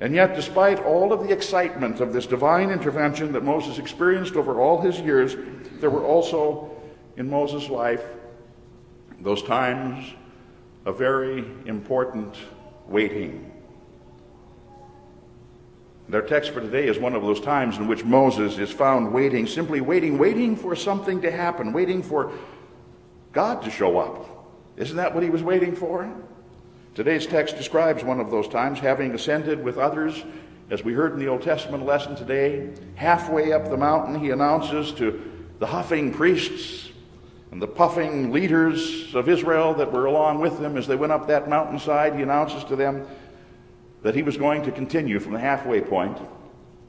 And 0.02 0.16
yet, 0.16 0.36
despite 0.36 0.80
all 0.80 1.14
of 1.14 1.28
the 1.28 1.32
excitement 1.32 2.00
of 2.00 2.12
this 2.12 2.26
divine 2.26 2.72
intervention 2.72 3.34
that 3.34 3.44
Moses 3.44 3.78
experienced 3.78 4.36
over 4.36 4.60
all 4.60 4.82
his 4.82 5.00
years, 5.00 5.36
there 5.80 5.92
were 5.92 6.04
also 6.04 6.76
in 7.18 7.30
Moses' 7.30 7.70
life 7.70 8.02
those 9.22 9.44
times 9.44 10.12
of 10.86 10.98
very 10.98 11.46
important 11.68 12.36
waiting. 12.88 13.52
Their 16.10 16.24
text 16.24 16.50
for 16.50 16.62
today 16.62 16.88
is 16.88 16.98
one 16.98 17.14
of 17.14 17.22
those 17.22 17.42
times 17.42 17.78
in 17.78 17.88
which 17.88 18.04
Moses 18.04 18.58
is 18.58 18.72
found 18.72 19.14
waiting, 19.14 19.46
simply 19.46 19.82
waiting, 19.82 20.18
waiting 20.18 20.56
for 20.56 20.76
something 20.76 21.22
to 21.22 21.30
happen, 21.30 21.74
waiting 21.74 22.02
for 22.02 22.32
God 23.34 23.62
to 23.62 23.70
show 23.70 24.00
up. 24.00 24.37
Isn't 24.78 24.98
that 24.98 25.14
what 25.14 25.24
he 25.24 25.30
was 25.30 25.44
waiting 25.44 25.76
for? 25.76 26.10
Today's 26.96 27.28
text 27.28 27.58
describes 27.58 28.04
one 28.04 28.20
of 28.20 28.32
those 28.32 28.48
times, 28.48 28.80
having 28.80 29.14
ascended 29.14 29.64
with 29.64 29.78
others, 29.78 30.24
as 30.70 30.84
we 30.84 30.94
heard 30.94 31.14
in 31.14 31.20
the 31.20 31.28
Old 31.28 31.42
Testament 31.42 31.86
lesson 31.86 32.16
today. 32.16 32.70
Halfway 32.96 33.54
up 33.54 33.70
the 33.70 33.78
mountain, 33.78 34.20
he 34.20 34.30
announces 34.30 34.92
to 34.94 35.22
the 35.60 35.68
huffing 35.68 36.14
priests 36.14 36.92
and 37.52 37.62
the 37.62 37.68
puffing 37.68 38.32
leaders 38.32 39.16
of 39.16 39.30
Israel 39.30 39.74
that 39.76 39.92
were 39.92 40.06
along 40.06 40.40
with 40.40 40.60
them 40.60 40.78
as 40.78 40.86
they 40.86 40.96
went 40.96 41.14
up 41.14 41.28
that 41.28 41.50
mountainside, 41.50 42.16
he 42.16 42.22
announces 42.22 42.64
to 42.66 42.76
them 42.76 43.08
that 44.04 44.16
he 44.16 44.22
was 44.22 44.38
going 44.38 44.64
to 44.64 44.72
continue 44.72 45.20
from 45.20 45.34
the 45.34 45.40
halfway 45.40 45.82
point 45.82 46.18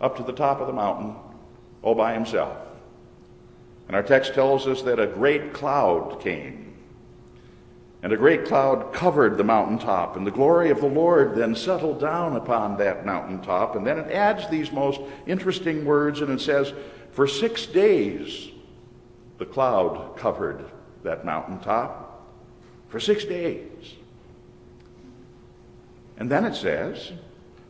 up 0.00 0.16
to 0.16 0.22
the 0.22 0.32
top 0.32 0.60
of 0.60 0.66
the 0.66 0.72
mountain 0.72 1.14
all 1.82 1.94
by 1.94 2.12
himself. 2.12 2.56
And 3.86 3.96
our 3.96 4.02
text 4.02 4.34
tells 4.34 4.66
us 4.66 4.82
that 4.82 4.98
a 4.98 5.06
great 5.06 5.52
cloud 5.52 6.20
came. 6.20 6.67
And 8.02 8.12
a 8.12 8.16
great 8.16 8.46
cloud 8.46 8.92
covered 8.92 9.36
the 9.36 9.44
mountaintop, 9.44 10.16
and 10.16 10.24
the 10.26 10.30
glory 10.30 10.70
of 10.70 10.80
the 10.80 10.86
Lord 10.86 11.34
then 11.34 11.56
settled 11.56 12.00
down 12.00 12.36
upon 12.36 12.76
that 12.76 13.04
mountaintop. 13.04 13.74
And 13.74 13.84
then 13.84 13.98
it 13.98 14.12
adds 14.12 14.48
these 14.48 14.70
most 14.70 15.00
interesting 15.26 15.84
words, 15.84 16.20
and 16.20 16.30
it 16.30 16.40
says, 16.40 16.72
For 17.10 17.26
six 17.26 17.66
days 17.66 18.50
the 19.38 19.46
cloud 19.46 20.16
covered 20.16 20.64
that 21.02 21.24
mountaintop. 21.24 22.04
For 22.88 23.00
six 23.00 23.24
days. 23.24 23.94
And 26.18 26.30
then 26.30 26.44
it 26.44 26.54
says, 26.54 27.12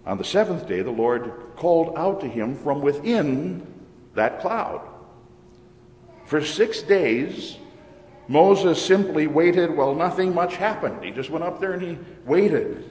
On 0.06 0.18
the 0.18 0.24
seventh 0.24 0.68
day, 0.68 0.82
the 0.82 0.90
Lord 0.90 1.32
called 1.56 1.94
out 1.96 2.20
to 2.20 2.28
him 2.28 2.54
from 2.54 2.82
within 2.82 3.66
that 4.14 4.40
cloud. 4.40 4.86
For 6.26 6.44
six 6.44 6.82
days, 6.82 7.56
Moses 8.28 8.84
simply 8.84 9.26
waited 9.26 9.74
while 9.74 9.94
nothing 9.94 10.34
much 10.34 10.56
happened. 10.56 11.02
He 11.02 11.10
just 11.10 11.30
went 11.30 11.44
up 11.44 11.60
there 11.60 11.72
and 11.72 11.82
he 11.82 11.98
waited 12.26 12.84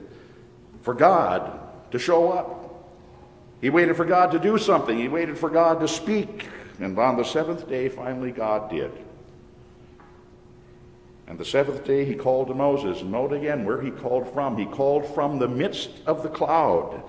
for 0.82 0.94
God 0.94 1.60
to 1.92 1.98
show 1.98 2.32
up. 2.32 2.58
He 3.60 3.70
waited 3.70 3.96
for 3.96 4.04
God 4.04 4.32
to 4.32 4.38
do 4.38 4.58
something. 4.58 4.98
He 4.98 5.08
waited 5.08 5.38
for 5.38 5.48
God 5.48 5.80
to 5.80 5.88
speak. 5.88 6.48
And 6.80 6.98
on 6.98 7.16
the 7.16 7.24
seventh 7.24 7.68
day, 7.68 7.88
finally, 7.88 8.32
God 8.32 8.70
did. 8.70 8.90
And 11.28 11.38
the 11.38 11.44
seventh 11.44 11.84
day 11.84 12.04
he 12.04 12.14
called 12.14 12.48
to 12.48 12.54
Moses. 12.54 13.02
Note 13.02 13.32
again 13.32 13.64
where 13.64 13.80
he 13.80 13.90
called 13.90 14.32
from. 14.32 14.56
He 14.56 14.64
called 14.64 15.06
from 15.14 15.38
the 15.38 15.48
midst 15.48 15.90
of 16.06 16.22
the 16.22 16.28
cloud. 16.28 17.02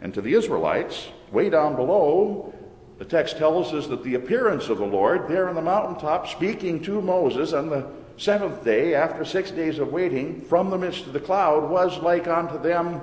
And 0.00 0.14
to 0.14 0.20
the 0.20 0.34
Israelites, 0.34 1.08
way 1.32 1.50
down 1.50 1.74
below, 1.74 2.54
the 2.98 3.04
text 3.04 3.38
tells 3.38 3.72
us 3.72 3.86
that 3.86 4.02
the 4.02 4.16
appearance 4.16 4.68
of 4.68 4.78
the 4.78 4.86
Lord 4.86 5.28
there 5.28 5.48
on 5.48 5.54
the 5.54 5.62
mountaintop, 5.62 6.28
speaking 6.28 6.82
to 6.82 7.00
Moses 7.00 7.52
on 7.52 7.70
the 7.70 7.86
seventh 8.16 8.64
day, 8.64 8.94
after 8.94 9.24
six 9.24 9.52
days 9.52 9.78
of 9.78 9.92
waiting, 9.92 10.40
from 10.42 10.70
the 10.70 10.78
midst 10.78 11.06
of 11.06 11.12
the 11.12 11.20
cloud, 11.20 11.70
was 11.70 11.98
like 11.98 12.26
unto 12.26 12.60
them 12.60 13.00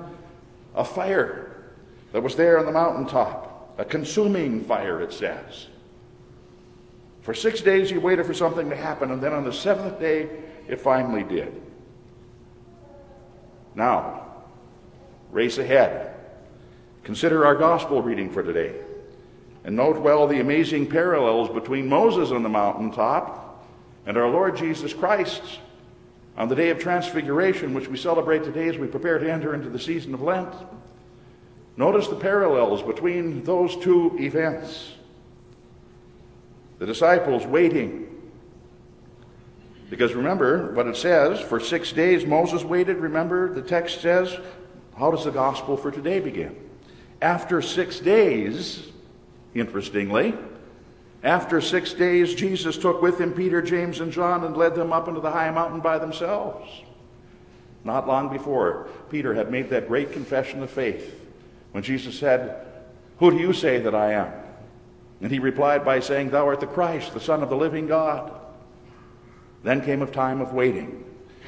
a 0.74 0.84
fire 0.84 1.64
that 2.12 2.22
was 2.22 2.36
there 2.36 2.58
on 2.58 2.66
the 2.66 2.72
mountaintop, 2.72 3.74
a 3.78 3.84
consuming 3.84 4.62
fire, 4.64 5.00
it 5.00 5.14
says. 5.14 5.66
For 7.22 7.32
six 7.32 7.62
days 7.62 7.88
he 7.88 7.96
waited 7.96 8.26
for 8.26 8.34
something 8.34 8.68
to 8.68 8.76
happen, 8.76 9.10
and 9.10 9.22
then 9.22 9.32
on 9.32 9.44
the 9.44 9.52
seventh 9.52 9.98
day 9.98 10.28
it 10.68 10.80
finally 10.80 11.22
did. 11.22 11.58
Now, 13.74 14.26
race 15.30 15.56
ahead. 15.56 16.14
Consider 17.02 17.46
our 17.46 17.54
gospel 17.54 18.02
reading 18.02 18.30
for 18.30 18.42
today. 18.42 18.74
And 19.66 19.74
note 19.74 20.00
well 20.00 20.28
the 20.28 20.38
amazing 20.38 20.86
parallels 20.86 21.50
between 21.50 21.88
Moses 21.88 22.30
on 22.30 22.44
the 22.44 22.48
mountaintop 22.48 23.66
and 24.06 24.16
our 24.16 24.30
Lord 24.30 24.56
Jesus 24.56 24.94
Christ 24.94 25.42
on 26.36 26.48
the 26.48 26.54
day 26.54 26.70
of 26.70 26.78
Transfiguration, 26.78 27.74
which 27.74 27.88
we 27.88 27.96
celebrate 27.96 28.44
today 28.44 28.68
as 28.68 28.78
we 28.78 28.86
prepare 28.86 29.18
to 29.18 29.30
enter 29.30 29.54
into 29.54 29.68
the 29.68 29.80
season 29.80 30.14
of 30.14 30.22
Lent. 30.22 30.54
Notice 31.76 32.06
the 32.06 32.14
parallels 32.14 32.80
between 32.80 33.42
those 33.42 33.76
two 33.76 34.16
events 34.20 34.92
the 36.78 36.86
disciples 36.86 37.44
waiting. 37.44 38.06
Because 39.90 40.14
remember 40.14 40.74
what 40.74 40.86
it 40.86 40.96
says 40.96 41.40
for 41.40 41.58
six 41.58 41.90
days 41.90 42.24
Moses 42.24 42.62
waited. 42.62 42.98
Remember, 42.98 43.52
the 43.52 43.62
text 43.62 44.00
says, 44.00 44.36
how 44.96 45.10
does 45.10 45.24
the 45.24 45.30
gospel 45.30 45.76
for 45.76 45.90
today 45.90 46.20
begin? 46.20 46.54
After 47.20 47.62
six 47.62 47.98
days, 47.98 48.92
interestingly, 49.58 50.34
after 51.22 51.60
six 51.60 51.92
days, 51.92 52.34
Jesus 52.34 52.78
took 52.78 53.02
with 53.02 53.20
him 53.20 53.32
Peter, 53.32 53.60
James, 53.60 54.00
and 54.00 54.12
John 54.12 54.44
and 54.44 54.56
led 54.56 54.74
them 54.74 54.92
up 54.92 55.08
into 55.08 55.20
the 55.20 55.30
high 55.30 55.50
mountain 55.50 55.80
by 55.80 55.98
themselves. 55.98 56.70
Not 57.84 58.06
long 58.06 58.28
before, 58.28 58.88
Peter 59.10 59.34
had 59.34 59.50
made 59.50 59.70
that 59.70 59.88
great 59.88 60.12
confession 60.12 60.62
of 60.62 60.70
faith 60.70 61.20
when 61.72 61.82
Jesus 61.82 62.18
said, 62.18 62.64
Who 63.18 63.30
do 63.30 63.38
you 63.38 63.52
say 63.52 63.78
that 63.78 63.94
I 63.94 64.12
am? 64.12 64.32
And 65.20 65.30
he 65.30 65.38
replied 65.38 65.84
by 65.84 66.00
saying, 66.00 66.30
Thou 66.30 66.46
art 66.46 66.60
the 66.60 66.66
Christ, 66.66 67.14
the 67.14 67.20
Son 67.20 67.42
of 67.42 67.48
the 67.48 67.56
living 67.56 67.86
God. 67.86 68.32
Then 69.62 69.84
came 69.84 70.02
a 70.02 70.06
time 70.06 70.40
of 70.40 70.52
waiting 70.52 71.04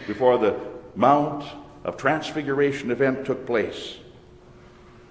before 0.07 0.39
the 0.39 0.59
Mount 0.97 1.45
of 1.85 1.97
Transfiguration 1.97 2.91
event 2.91 3.27
took 3.27 3.47
place. 3.47 3.97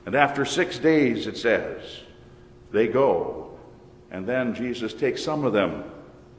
And 0.06 0.16
after 0.16 0.46
six 0.46 0.80
days, 0.80 1.28
it 1.28 1.38
says, 1.38 1.82
they 2.71 2.88
go. 2.88 3.58
And 4.12 4.25
then 4.25 4.56
Jesus 4.56 4.93
takes 4.93 5.23
some 5.23 5.43
of 5.43 5.53
them 5.53 5.84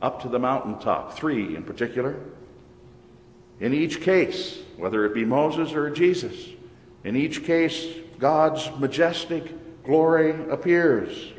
up 0.00 0.22
to 0.22 0.28
the 0.28 0.38
mountaintop, 0.38 1.14
three 1.14 1.56
in 1.56 1.62
particular. 1.62 2.16
In 3.60 3.74
each 3.74 4.00
case, 4.00 4.58
whether 4.76 5.04
it 5.04 5.14
be 5.14 5.24
Moses 5.24 5.72
or 5.72 5.90
Jesus, 5.90 6.34
in 7.04 7.16
each 7.16 7.44
case, 7.44 7.86
God's 8.18 8.70
majestic 8.78 9.84
glory 9.84 10.30
appears. 10.50 11.32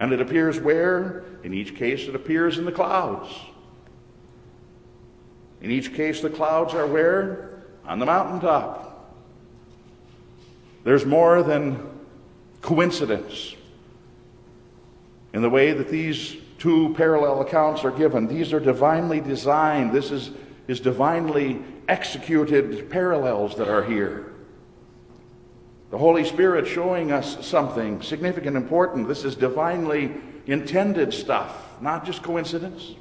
And 0.00 0.12
it 0.12 0.20
appears 0.20 0.60
where? 0.60 1.24
In 1.42 1.54
each 1.54 1.76
case, 1.76 2.08
it 2.08 2.14
appears 2.14 2.58
in 2.58 2.64
the 2.64 2.72
clouds. 2.72 3.32
In 5.60 5.70
each 5.70 5.94
case, 5.94 6.20
the 6.20 6.30
clouds 6.30 6.74
are 6.74 6.86
where? 6.86 7.62
On 7.86 7.98
the 7.98 8.06
mountaintop. 8.06 9.14
There's 10.84 11.04
more 11.04 11.42
than 11.42 11.84
coincidence 12.62 13.54
in 15.38 15.42
the 15.42 15.48
way 15.48 15.72
that 15.72 15.88
these 15.88 16.36
two 16.58 16.92
parallel 16.94 17.42
accounts 17.42 17.84
are 17.84 17.92
given. 17.92 18.26
These 18.26 18.52
are 18.52 18.58
divinely 18.58 19.20
designed. 19.20 19.92
This 19.92 20.10
is, 20.10 20.32
is 20.66 20.80
divinely 20.80 21.62
executed 21.86 22.90
parallels 22.90 23.54
that 23.54 23.68
are 23.68 23.84
here. 23.84 24.32
The 25.92 25.98
Holy 25.98 26.24
Spirit 26.24 26.66
showing 26.66 27.12
us 27.12 27.46
something 27.46 28.02
significant, 28.02 28.56
important. 28.56 29.06
This 29.06 29.24
is 29.24 29.36
divinely 29.36 30.10
intended 30.48 31.14
stuff, 31.14 31.80
not 31.80 32.04
just 32.04 32.24
coincidence. 32.24 32.96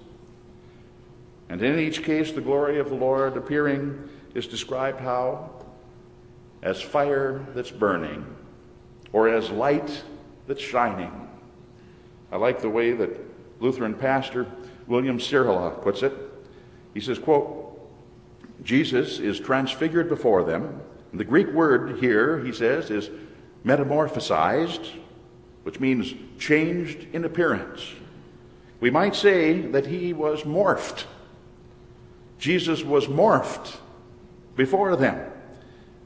And 1.50 1.60
in 1.64 1.80
each 1.80 2.04
case, 2.04 2.34
the 2.34 2.42
glory 2.42 2.78
of 2.78 2.90
the 2.90 2.96
Lord 2.96 3.36
appearing 3.36 4.12
is 4.36 4.46
described 4.46 5.00
how? 5.00 5.50
As 6.62 6.80
fire 6.80 7.44
that's 7.56 7.72
burning, 7.72 8.28
or 9.12 9.28
as 9.28 9.50
light 9.50 10.04
that's 10.46 10.62
shining. 10.62 11.27
I 12.32 12.38
like 12.38 12.62
the 12.62 12.70
way 12.70 12.92
that 12.92 13.10
Lutheran 13.60 13.94
pastor 13.94 14.46
William 14.88 15.18
Cwirla 15.18 15.82
puts 15.82 16.04
it. 16.04 16.14
He 16.94 17.00
says, 17.00 17.20
quote, 17.20 17.64
Jesus 18.64 19.20
is 19.20 19.40
transfigured 19.40 20.10
before 20.10 20.44
them 20.44 20.82
the 21.14 21.24
Greek 21.24 21.48
word 21.48 22.00
here, 22.00 22.40
he 22.40 22.52
says, 22.52 22.90
is 22.90 23.10
metamorphosized, 23.66 24.88
which 25.64 25.80
means 25.80 26.14
changed 26.40 27.08
in 27.14 27.26
appearance. 27.26 27.92
We 28.80 28.92
might 28.92 29.16
say 29.16 29.62
that 29.62 29.88
he 29.88 30.14
was 30.14 30.44
morphed. 30.44 31.06
Jesus 32.40 32.84
was 32.84 33.08
morphed 33.08 33.78
before 34.56 34.96
them. 34.96 35.32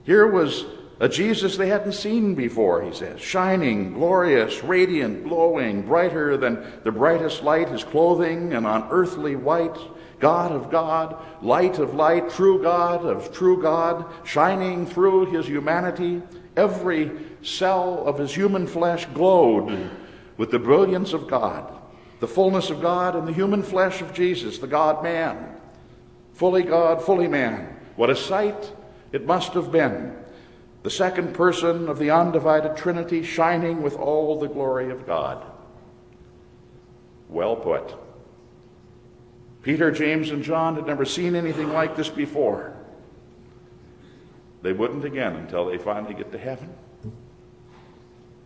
Here 0.05 0.25
was 0.25 0.65
a 1.02 1.10
Jesus 1.10 1.58
they 1.58 1.68
hadn't 1.68 1.94
seen 1.94 2.36
before, 2.36 2.84
he 2.84 2.94
says, 2.94 3.20
shining, 3.20 3.94
glorious, 3.94 4.64
radiant, 4.64 5.24
glowing, 5.24 5.82
brighter 5.82 6.38
than 6.38 6.64
the 6.84 6.92
brightest 6.92 7.42
light, 7.42 7.70
his 7.70 7.84
clothing, 7.84 8.54
and 8.54 8.68
unearthly 8.68 9.36
white 9.36 9.76
God 10.20 10.52
of 10.52 10.70
God, 10.70 11.18
light 11.42 11.80
of 11.80 11.96
light, 11.96 12.30
true 12.30 12.62
God 12.62 13.04
of 13.04 13.34
true 13.34 13.60
God, 13.60 14.06
shining 14.24 14.86
through 14.86 15.32
his 15.32 15.48
humanity. 15.48 16.22
Every 16.56 17.10
cell 17.42 18.04
of 18.06 18.20
his 18.20 18.36
human 18.36 18.68
flesh 18.68 19.08
glowed 19.08 19.90
with 20.38 20.52
the 20.52 20.60
brilliance 20.60 21.14
of 21.14 21.28
God, 21.28 21.74
the 22.20 22.28
fullness 22.28 22.70
of 22.70 22.80
God 22.80 23.16
in 23.16 23.26
the 23.26 23.34
human 23.34 23.64
flesh 23.64 24.02
of 24.02 24.14
Jesus, 24.14 24.60
the 24.60 24.68
God 24.68 25.02
man. 25.02 25.56
Fully 26.36 26.62
God, 26.62 27.02
fully 27.02 27.28
man. 27.28 27.76
What 27.96 28.12
a 28.12 28.16
sight 28.16 28.72
it 29.12 29.26
must 29.26 29.54
have 29.54 29.72
been. 29.72 30.20
The 30.84 30.89
second 30.89 31.34
person 31.34 31.88
of 31.89 31.99
the 31.99 32.10
undivided 32.10 32.76
Trinity 32.76 33.24
shining 33.24 33.82
with 33.82 33.95
all 33.95 34.39
the 34.39 34.47
glory 34.47 34.89
of 34.89 35.05
God. 35.05 35.45
Well 37.30 37.55
put. 37.55 37.93
Peter, 39.62 39.91
James, 39.91 40.32
and 40.32 40.43
John 40.43 40.76
had 40.76 40.88
never 40.88 41.05
seen 41.05 41.36
anything 41.36 41.72
like 41.72 41.95
this 41.95 42.10
before. 42.10 42.74
They 44.64 44.74
wouldn't 44.74 45.05
again 45.05 45.36
until 45.36 45.68
they 45.68 45.78
finally 45.78 46.16
get 46.16 46.32
to 46.32 46.38
heaven. 46.38 46.70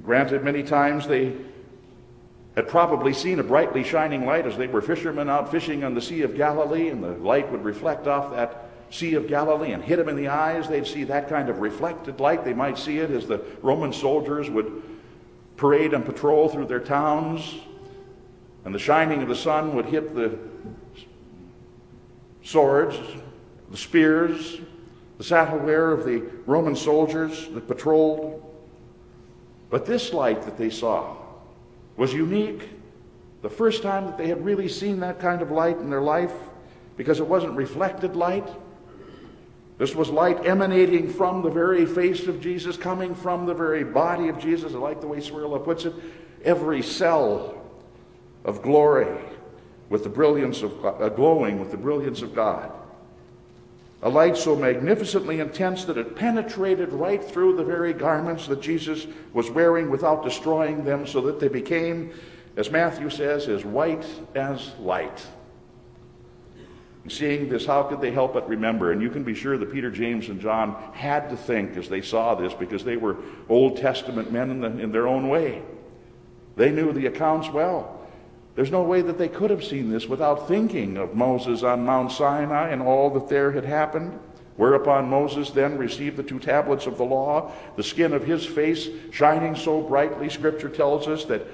Granted, 0.04 0.44
many 0.44 0.62
times 0.62 1.08
they 1.08 1.34
had 2.56 2.68
probably 2.68 3.14
seen 3.14 3.40
a 3.40 3.44
brightly 3.44 3.84
shining 3.84 4.26
light 4.26 4.46
as 4.46 4.58
they 4.58 4.68
were 4.68 4.82
fishermen 4.82 5.30
out 5.30 5.52
fishing 5.52 5.84
on 5.84 5.94
the 5.94 6.02
Sea 6.02 6.22
of 6.22 6.36
Galilee, 6.36 6.90
and 6.90 7.04
the 7.04 7.12
light 7.12 7.50
would 7.52 7.64
reflect 7.64 8.08
off 8.08 8.34
that 8.34 8.70
Sea 8.92 9.16
of 9.16 9.28
Galilee 9.28 9.72
and 9.72 9.84
hit 9.84 9.98
them 9.98 10.10
in 10.10 10.16
the 10.16 10.28
eyes. 10.28 10.68
They'd 10.68 10.88
see 10.88 11.04
that 11.06 11.28
kind 11.28 11.50
of 11.50 11.60
reflected 11.60 12.20
light. 12.20 12.46
They 12.46 12.54
might 12.54 12.78
see 12.78 13.00
it 13.00 13.12
as 13.12 13.28
the 13.28 13.44
Roman 13.62 13.92
soldiers 13.92 14.50
would 14.50 14.84
parade 15.58 15.94
and 15.94 16.06
patrol 16.06 16.50
through 16.50 16.68
their 16.68 16.80
towns, 16.80 17.56
and 18.66 18.76
the 18.76 18.80
shining 18.80 19.22
of 19.22 19.28
the 19.28 19.36
sun 19.36 19.76
would 19.76 19.86
hit 19.86 20.14
the 20.14 20.38
swords, 22.44 22.98
the 23.72 23.78
spears, 23.78 24.60
the 25.18 25.24
saddle 25.24 25.60
wear 25.60 25.92
of 25.92 26.06
the 26.06 26.24
Roman 26.46 26.76
soldiers 26.76 27.48
that 27.50 27.68
patrolled. 27.68 28.42
But 29.70 29.86
this 29.86 30.14
light 30.14 30.44
that 30.44 30.58
they 30.58 30.70
saw 30.70 31.16
was 31.98 32.14
unique. 32.14 32.70
The 33.42 33.50
first 33.50 33.82
time 33.82 34.06
that 34.06 34.18
they 34.18 34.28
had 34.28 34.44
really 34.44 34.68
seen 34.68 35.00
that 35.00 35.20
kind 35.20 35.42
of 35.42 35.52
light 35.52 35.78
in 35.78 35.90
their 35.90 36.02
life, 36.02 36.34
because 36.98 37.20
it 37.20 37.28
wasn't 37.28 37.54
reflected 37.54 38.16
light. 38.16 38.48
This 39.78 39.94
was 39.94 40.10
light 40.10 40.46
emanating 40.46 41.10
from 41.10 41.42
the 41.42 41.50
very 41.50 41.86
face 41.86 42.28
of 42.28 42.40
Jesus, 42.40 42.78
coming 42.78 43.14
from 43.14 43.46
the 43.46 43.54
very 43.54 43.84
body 43.84 44.30
of 44.30 44.40
Jesus. 44.40 44.74
I 44.74 44.78
like 44.78 45.02
the 45.02 45.08
way 45.08 45.18
Cwirla 45.18 45.64
puts 45.64 45.86
it. 45.86 45.94
Every 46.44 46.82
cell 46.82 47.62
of 48.46 48.62
glory 48.62 49.18
with 49.90 50.04
the 50.04 50.10
brilliance 50.10 50.62
of 50.62 50.86
uh, 50.86 51.10
glowing 51.10 51.60
with 51.60 51.72
the 51.72 51.78
brilliance 51.78 52.22
of 52.22 52.34
God. 52.34 52.72
A 54.02 54.10
light 54.10 54.38
so 54.38 54.56
magnificently 54.56 55.40
intense 55.40 55.86
that 55.86 55.98
it 55.98 56.16
penetrated 56.16 56.94
right 56.94 57.24
through 57.24 57.56
the 57.56 57.64
very 57.64 57.92
garments 57.92 58.48
that 58.48 58.62
Jesus 58.62 59.08
was 59.34 59.50
wearing 59.50 59.90
without 59.90 60.24
destroying 60.24 60.86
them, 60.86 61.08
so 61.08 61.22
that 61.22 61.40
they 61.40 61.48
became, 61.48 62.12
as 62.56 62.70
Matthew 62.70 63.10
says, 63.10 63.48
as 63.48 63.66
white 63.66 64.06
as 64.36 64.74
light. 64.80 65.26
Seeing 67.08 67.50
this, 67.50 67.66
how 67.66 67.84
could 67.84 68.02
they 68.02 68.12
help 68.12 68.34
but 68.34 68.50
remember? 68.50 68.92
And 68.92 69.02
you 69.02 69.10
can 69.10 69.24
be 69.24 69.36
sure 69.36 69.58
that 69.58 69.72
Peter, 69.72 69.92
James, 69.92 70.30
and 70.30 70.42
John 70.42 70.76
had 70.94 71.30
to 71.30 71.38
think 71.38 71.78
as 71.78 71.88
they 71.88 72.02
saw 72.02 72.34
this 72.34 72.54
because 72.54 72.84
they 72.84 72.98
were 72.98 73.18
Old 73.48 73.78
Testament 73.78 74.32
men 74.32 74.50
in, 74.50 74.62
the, 74.62 74.68
in 74.68 74.92
their 74.92 75.08
own 75.08 75.30
way. 75.30 75.62
They 76.56 76.72
knew 76.72 76.94
the 76.94 77.06
accounts 77.06 77.50
well. 77.50 78.02
There's 78.56 78.72
no 78.72 78.84
way 78.84 79.02
that 79.02 79.18
they 79.18 79.28
could 79.28 79.50
have 79.50 79.64
seen 79.64 79.92
this 79.92 80.08
without 80.08 80.48
thinking 80.48 80.98
of 80.98 81.14
Moses 81.14 81.62
on 81.62 81.86
Mount 81.86 82.12
Sinai 82.12 82.70
and 82.70 82.82
all 82.82 83.10
that 83.12 83.30
there 83.30 83.52
had 83.52 83.66
happened. 83.66 84.18
Whereupon 84.56 85.10
Moses 85.10 85.52
then 85.52 85.78
received 85.78 86.16
the 86.16 86.24
two 86.24 86.40
tablets 86.40 86.86
of 86.86 86.98
the 86.98 87.04
law, 87.04 87.52
the 87.76 87.84
skin 87.84 88.14
of 88.14 88.24
his 88.24 88.46
face 88.46 88.88
shining 89.12 89.56
so 89.56 89.82
brightly. 89.82 90.30
Scripture 90.30 90.70
tells 90.70 91.08
us 91.10 91.26
that 91.26 91.46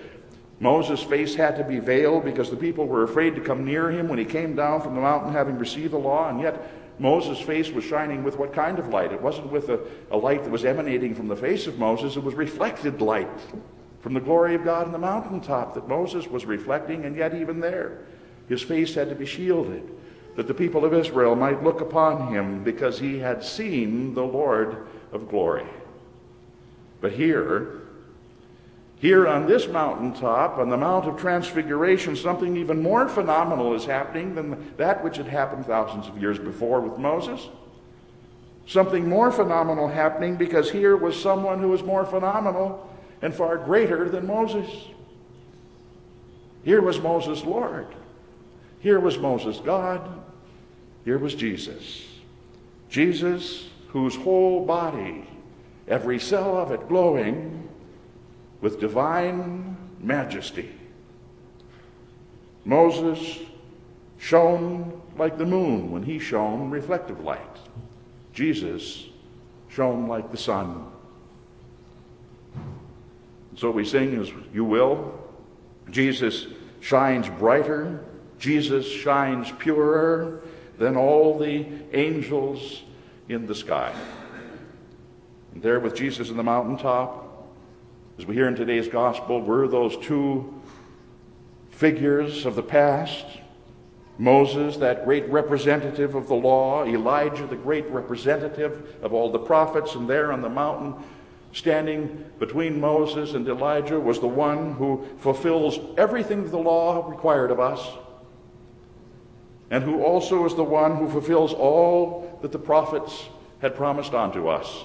Moses' 0.61 1.01
face 1.01 1.33
had 1.33 1.57
to 1.57 1.63
be 1.63 1.79
veiled 1.79 2.23
because 2.23 2.51
the 2.51 2.55
people 2.55 2.85
were 2.85 3.01
afraid 3.03 3.33
to 3.33 3.41
come 3.41 3.65
near 3.65 3.89
him 3.89 4.07
when 4.07 4.19
he 4.19 4.25
came 4.25 4.55
down 4.55 4.79
from 4.79 4.93
the 4.93 5.01
mountain 5.01 5.33
having 5.33 5.57
received 5.57 5.91
the 5.91 5.97
law, 5.97 6.29
and 6.29 6.39
yet 6.39 6.55
Moses' 6.99 7.41
face 7.41 7.71
was 7.71 7.83
shining 7.83 8.23
with 8.23 8.37
what 8.37 8.53
kind 8.53 8.77
of 8.77 8.89
light? 8.89 9.11
It 9.11 9.23
wasn't 9.23 9.51
with 9.51 9.69
a, 9.69 9.79
a 10.11 10.17
light 10.17 10.43
that 10.43 10.51
was 10.51 10.63
emanating 10.63 11.15
from 11.15 11.27
the 11.27 11.35
face 11.35 11.65
of 11.65 11.79
Moses, 11.79 12.15
it 12.15 12.23
was 12.23 12.35
reflected 12.35 13.01
light 13.01 13.27
from 14.01 14.13
the 14.13 14.19
glory 14.19 14.53
of 14.53 14.63
God 14.63 14.85
in 14.85 14.91
the 14.91 14.99
mountaintop 14.99 15.73
that 15.73 15.87
Moses 15.87 16.27
was 16.27 16.45
reflecting, 16.45 17.05
and 17.05 17.15
yet 17.15 17.33
even 17.33 17.59
there, 17.59 17.97
his 18.47 18.61
face 18.61 18.93
had 18.93 19.09
to 19.09 19.15
be 19.15 19.25
shielded, 19.25 19.81
that 20.35 20.47
the 20.47 20.53
people 20.53 20.85
of 20.85 20.93
Israel 20.93 21.35
might 21.35 21.63
look 21.63 21.81
upon 21.81 22.31
him 22.31 22.63
because 22.63 22.99
he 22.99 23.17
had 23.17 23.43
seen 23.43 24.13
the 24.13 24.23
Lord 24.23 24.85
of 25.11 25.27
glory. 25.27 25.65
But 26.99 27.13
here, 27.13 27.80
here 29.01 29.27
on 29.27 29.47
this 29.47 29.67
mountaintop, 29.67 30.59
on 30.59 30.69
the 30.69 30.77
Mount 30.77 31.07
of 31.07 31.17
Transfiguration, 31.17 32.15
something 32.15 32.55
even 32.55 32.83
more 32.83 33.09
phenomenal 33.09 33.73
is 33.73 33.83
happening 33.83 34.35
than 34.35 34.75
that 34.77 35.03
which 35.03 35.17
had 35.17 35.25
happened 35.25 35.65
thousands 35.65 36.07
of 36.07 36.21
years 36.21 36.37
before 36.37 36.79
with 36.81 36.99
Moses. 36.99 37.49
Something 38.67 39.09
more 39.09 39.31
phenomenal 39.31 39.87
happening 39.87 40.35
because 40.35 40.69
here 40.69 40.95
was 40.95 41.19
someone 41.19 41.59
who 41.59 41.69
was 41.69 41.81
more 41.81 42.05
phenomenal 42.05 42.95
and 43.23 43.33
far 43.33 43.57
greater 43.57 44.07
than 44.07 44.27
Moses. 44.27 44.69
Here 46.63 46.81
was 46.81 47.01
Moses 47.01 47.43
Lord. 47.43 47.87
Here 48.81 48.99
was 48.99 49.17
Moses 49.17 49.57
God. 49.57 50.07
Here 51.05 51.17
was 51.17 51.33
Jesus. 51.33 52.05
Jesus, 52.91 53.67
whose 53.87 54.15
whole 54.15 54.63
body, 54.63 55.27
every 55.87 56.19
cell 56.19 56.55
of 56.55 56.69
it 56.69 56.87
glowing 56.87 57.60
with 58.61 58.79
divine 58.79 59.75
majesty. 59.99 60.69
Moses 62.63 63.39
shone 64.19 65.01
like 65.17 65.37
the 65.37 65.45
moon 65.45 65.91
when 65.91 66.03
he 66.03 66.19
shone 66.19 66.69
reflective 66.69 67.19
light. 67.21 67.39
Jesus 68.33 69.05
shone 69.69 70.07
like 70.07 70.31
the 70.31 70.37
sun 70.37 70.91
so 73.61 73.69
we 73.69 73.85
sing 73.85 74.19
as 74.19 74.31
you 74.53 74.65
will. 74.65 75.13
Jesus 75.91 76.47
shines 76.79 77.29
brighter. 77.29 78.03
Jesus 78.39 78.87
shines 78.87 79.51
purer 79.59 80.41
than 80.79 80.97
all 80.97 81.37
the 81.37 81.67
angels 81.93 82.81
in 83.29 83.45
the 83.45 83.53
sky. 83.53 83.93
And 85.53 85.61
there 85.61 85.79
with 85.79 85.95
Jesus 85.95 86.31
in 86.31 86.37
the 86.37 86.43
mountaintop, 86.43 87.20
as 88.17 88.25
we 88.25 88.35
hear 88.35 88.47
in 88.47 88.55
today's 88.55 88.87
gospel, 88.87 89.41
were 89.41 89.67
those 89.67 89.97
two 89.97 90.61
figures 91.71 92.45
of 92.45 92.55
the 92.55 92.63
past 92.63 93.25
Moses, 94.21 94.77
that 94.77 95.03
great 95.03 95.27
representative 95.29 96.13
of 96.13 96.27
the 96.27 96.35
law, 96.35 96.85
Elijah, 96.85 97.47
the 97.47 97.55
great 97.55 97.87
representative 97.87 98.95
of 99.01 99.13
all 99.13 99.31
the 99.31 99.39
prophets, 99.39 99.95
and 99.95 100.07
there 100.07 100.31
on 100.31 100.41
the 100.41 100.49
mountain, 100.49 100.93
standing 101.53 102.23
between 102.37 102.79
Moses 102.79 103.33
and 103.33 103.47
Elijah 103.47 103.99
was 103.99 104.19
the 104.19 104.27
one 104.27 104.73
who 104.73 105.07
fulfills 105.17 105.79
everything 105.97 106.47
the 106.51 106.57
law 106.57 107.09
required 107.09 107.49
of 107.49 107.59
us, 107.59 107.83
and 109.71 109.83
who 109.83 110.03
also 110.03 110.45
is 110.45 110.53
the 110.53 110.63
one 110.63 110.97
who 110.97 111.09
fulfills 111.09 111.51
all 111.51 112.37
that 112.43 112.51
the 112.51 112.59
prophets 112.59 113.25
had 113.59 113.75
promised 113.75 114.13
unto 114.13 114.47
us. 114.47 114.83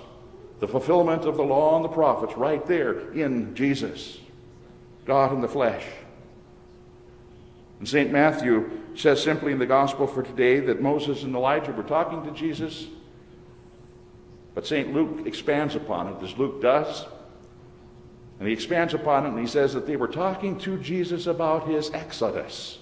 The 0.60 0.68
fulfillment 0.68 1.24
of 1.24 1.36
the 1.36 1.42
law 1.42 1.76
and 1.76 1.84
the 1.84 1.88
prophets 1.88 2.36
right 2.36 2.64
there 2.66 3.12
in 3.12 3.54
Jesus, 3.54 4.18
God 5.04 5.32
in 5.32 5.40
the 5.40 5.48
flesh. 5.48 5.84
And 7.78 7.88
St. 7.88 8.10
Matthew 8.10 8.70
says 8.94 9.22
simply 9.22 9.52
in 9.52 9.58
the 9.58 9.66
gospel 9.66 10.06
for 10.06 10.22
today 10.22 10.60
that 10.60 10.80
Moses 10.80 11.22
and 11.24 11.34
Elijah 11.34 11.72
were 11.72 11.82
talking 11.82 12.24
to 12.24 12.30
Jesus 12.30 12.86
but 14.56 14.66
St. 14.66 14.90
Luke 14.94 15.26
expands 15.26 15.74
upon 15.74 16.08
it, 16.08 16.22
as 16.22 16.38
Luke 16.38 16.62
does. 16.62 17.04
And 18.38 18.48
he 18.48 18.54
expands 18.54 18.94
upon 18.94 19.26
it 19.26 19.28
and 19.28 19.38
he 19.38 19.46
says 19.46 19.74
that 19.74 19.86
they 19.86 19.96
were 19.96 20.08
talking 20.08 20.58
to 20.60 20.78
Jesus 20.78 21.26
about 21.26 21.68
his 21.68 21.90
exodus. 21.90 22.78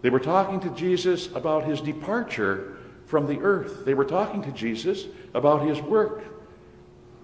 They 0.00 0.08
were 0.08 0.18
talking 0.18 0.60
to 0.60 0.70
Jesus 0.70 1.30
about 1.34 1.64
his 1.64 1.82
departure 1.82 2.78
from 3.04 3.26
the 3.26 3.38
earth. 3.40 3.84
They 3.84 3.92
were 3.92 4.06
talking 4.06 4.42
to 4.44 4.52
Jesus 4.52 5.04
about 5.34 5.66
his 5.66 5.78
work 5.82 6.24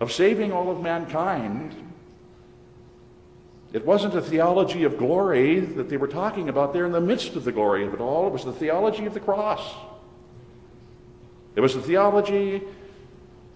of 0.02 0.10
saving 0.10 0.52
all 0.52 0.68
of 0.68 0.82
mankind. 0.82 1.76
It 3.72 3.86
wasn't 3.86 4.16
a 4.16 4.20
theology 4.20 4.82
of 4.82 4.98
glory 4.98 5.60
that 5.60 5.88
they 5.88 5.96
were 5.96 6.08
talking 6.08 6.48
about 6.48 6.72
there 6.72 6.84
in 6.84 6.90
the 6.90 7.00
midst 7.00 7.36
of 7.36 7.44
the 7.44 7.52
glory 7.52 7.86
of 7.86 7.94
it 7.94 8.00
all. 8.00 8.26
It 8.26 8.32
was 8.32 8.44
the 8.44 8.52
theology 8.52 9.06
of 9.06 9.14
the 9.14 9.20
cross. 9.20 9.62
It 11.54 11.60
was 11.60 11.74
the 11.74 11.80
theology 11.80 12.62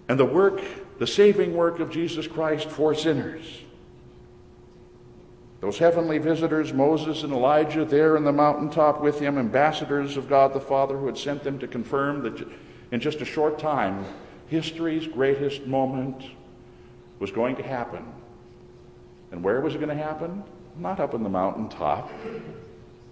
and 0.09 0.21
the 0.21 0.25
work, 0.25 0.63
the 1.01 1.07
saving 1.07 1.53
work 1.53 1.81
of 1.81 1.91
Jesus 1.91 2.29
Christ 2.29 2.69
for 2.69 2.95
sinners. 2.95 3.63
Those 5.61 5.79
heavenly 5.79 6.19
visitors, 6.19 6.73
Moses 6.73 7.25
and 7.25 7.33
Elijah, 7.33 7.85
there 7.85 8.17
in 8.17 8.23
the 8.23 8.33
mountaintop 8.33 9.01
with 9.01 9.19
him, 9.19 9.37
ambassadors 9.37 10.17
of 10.17 10.29
God 10.29 10.55
the 10.55 10.61
Father 10.61 10.97
who 10.97 11.07
had 11.07 11.19
sent 11.19 11.43
them 11.43 11.59
to 11.59 11.67
confirm 11.67 12.23
that 12.23 12.47
in 12.93 13.01
just 13.01 13.21
a 13.21 13.25
short 13.25 13.59
time, 13.59 14.05
history's 14.49 15.07
greatest 15.07 15.67
moment 15.67 16.23
was 17.19 17.31
going 17.31 17.57
to 17.57 17.63
happen. 17.63 18.05
And 19.33 19.43
where 19.43 19.61
was 19.61 19.75
it 19.75 19.79
going 19.79 19.97
to 19.97 20.03
happen? 20.03 20.43
Not 20.79 21.01
up 21.01 21.15
in 21.15 21.23
the 21.23 21.29
mountaintop 21.29 22.11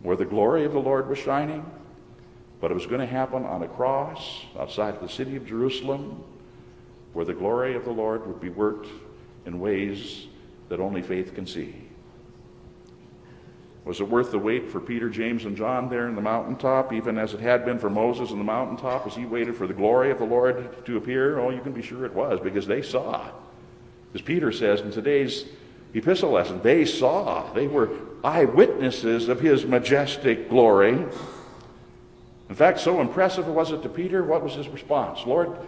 where 0.02 0.16
the 0.16 0.24
glory 0.24 0.64
of 0.64 0.72
the 0.72 0.80
Lord 0.80 1.08
was 1.08 1.18
shining, 1.18 1.64
but 2.60 2.70
it 2.70 2.74
was 2.74 2.86
going 2.86 3.00
to 3.00 3.06
happen 3.06 3.44
on 3.44 3.62
a 3.62 3.68
cross 3.68 4.42
outside 4.58 4.94
of 4.94 5.00
the 5.00 5.08
city 5.08 5.36
of 5.36 5.46
Jerusalem 5.46 6.22
where 7.14 7.24
the 7.24 7.32
glory 7.32 7.74
of 7.74 7.84
the 7.84 7.90
Lord 7.90 8.26
would 8.26 8.40
be 8.40 8.50
worked 8.50 8.88
in 9.46 9.60
ways 9.60 10.26
that 10.68 10.80
only 10.80 11.00
faith 11.00 11.34
can 11.34 11.46
see. 11.46 11.83
Was 13.84 14.00
it 14.00 14.08
worth 14.08 14.30
the 14.30 14.38
wait 14.38 14.70
for 14.70 14.80
Peter, 14.80 15.10
James, 15.10 15.44
and 15.44 15.56
John 15.56 15.90
there 15.90 16.08
in 16.08 16.14
the 16.14 16.22
mountaintop, 16.22 16.92
even 16.92 17.18
as 17.18 17.34
it 17.34 17.40
had 17.40 17.66
been 17.66 17.78
for 17.78 17.90
Moses 17.90 18.30
in 18.30 18.38
the 18.38 18.44
mountaintop 18.44 19.06
as 19.06 19.14
he 19.14 19.26
waited 19.26 19.56
for 19.56 19.66
the 19.66 19.74
glory 19.74 20.10
of 20.10 20.18
the 20.18 20.24
Lord 20.24 20.84
to 20.86 20.96
appear? 20.96 21.38
Oh, 21.38 21.50
you 21.50 21.60
can 21.60 21.72
be 21.72 21.82
sure 21.82 22.06
it 22.06 22.14
was, 22.14 22.40
because 22.40 22.66
they 22.66 22.80
saw. 22.80 23.28
As 24.14 24.22
Peter 24.22 24.52
says 24.52 24.80
in 24.80 24.90
today's 24.90 25.44
epistle 25.92 26.30
lesson, 26.30 26.62
they 26.62 26.86
saw. 26.86 27.52
They 27.52 27.66
were 27.66 27.90
eyewitnesses 28.22 29.28
of 29.28 29.40
his 29.40 29.66
majestic 29.66 30.48
glory. 30.48 31.04
In 32.48 32.54
fact, 32.54 32.80
so 32.80 33.02
impressive 33.02 33.46
was 33.46 33.70
it 33.70 33.82
to 33.82 33.88
Peter, 33.90 34.24
what 34.24 34.42
was 34.42 34.54
his 34.54 34.68
response? 34.68 35.26
Lord, 35.26 35.58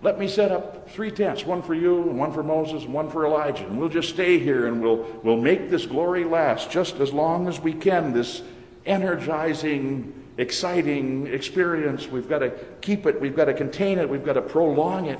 let 0.00 0.18
me 0.18 0.28
set 0.28 0.52
up 0.52 0.90
three 0.90 1.10
tents, 1.10 1.44
one 1.44 1.60
for 1.60 1.74
you, 1.74 2.02
and 2.02 2.18
one 2.18 2.32
for 2.32 2.44
Moses, 2.44 2.84
and 2.84 2.94
one 2.94 3.10
for 3.10 3.26
Elijah. 3.26 3.66
And 3.66 3.78
we'll 3.78 3.88
just 3.88 4.10
stay 4.10 4.38
here 4.38 4.68
and 4.68 4.80
we'll, 4.80 5.04
we'll 5.24 5.40
make 5.40 5.70
this 5.70 5.86
glory 5.86 6.24
last 6.24 6.70
just 6.70 6.96
as 7.00 7.12
long 7.12 7.48
as 7.48 7.58
we 7.58 7.72
can, 7.72 8.12
this 8.12 8.42
energizing, 8.86 10.14
exciting 10.36 11.26
experience. 11.26 12.06
We've 12.06 12.28
got 12.28 12.38
to 12.40 12.50
keep 12.80 13.06
it, 13.06 13.20
we've 13.20 13.34
got 13.34 13.46
to 13.46 13.54
contain 13.54 13.98
it, 13.98 14.08
we've 14.08 14.24
got 14.24 14.34
to 14.34 14.42
prolong 14.42 15.06
it 15.06 15.18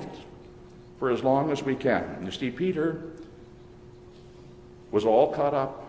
for 0.97 1.11
as 1.11 1.23
long 1.23 1.51
as 1.51 1.61
we 1.61 1.75
can. 1.75 2.03
And 2.03 2.25
you 2.25 2.31
see, 2.31 2.49
Peter 2.49 3.03
was 4.91 5.03
all 5.03 5.33
caught 5.33 5.53
up 5.53 5.85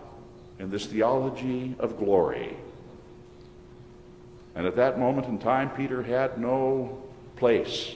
in 0.59 0.69
this 0.69 0.85
theology 0.85 1.75
of 1.79 1.97
glory. 1.97 2.55
And 4.53 4.67
at 4.67 4.75
that 4.75 4.99
moment 4.99 5.27
in 5.27 5.39
time, 5.39 5.69
Peter 5.69 6.03
had 6.03 6.37
no 6.37 7.01
place 7.37 7.95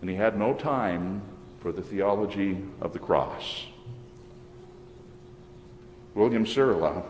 and 0.00 0.08
he 0.08 0.16
had 0.16 0.38
no 0.38 0.54
time 0.54 1.22
for 1.60 1.72
the 1.72 1.82
theology 1.82 2.58
of 2.80 2.92
the 2.92 2.98
cross. 2.98 3.66
William 6.14 6.44
Cwirla, 6.44 7.04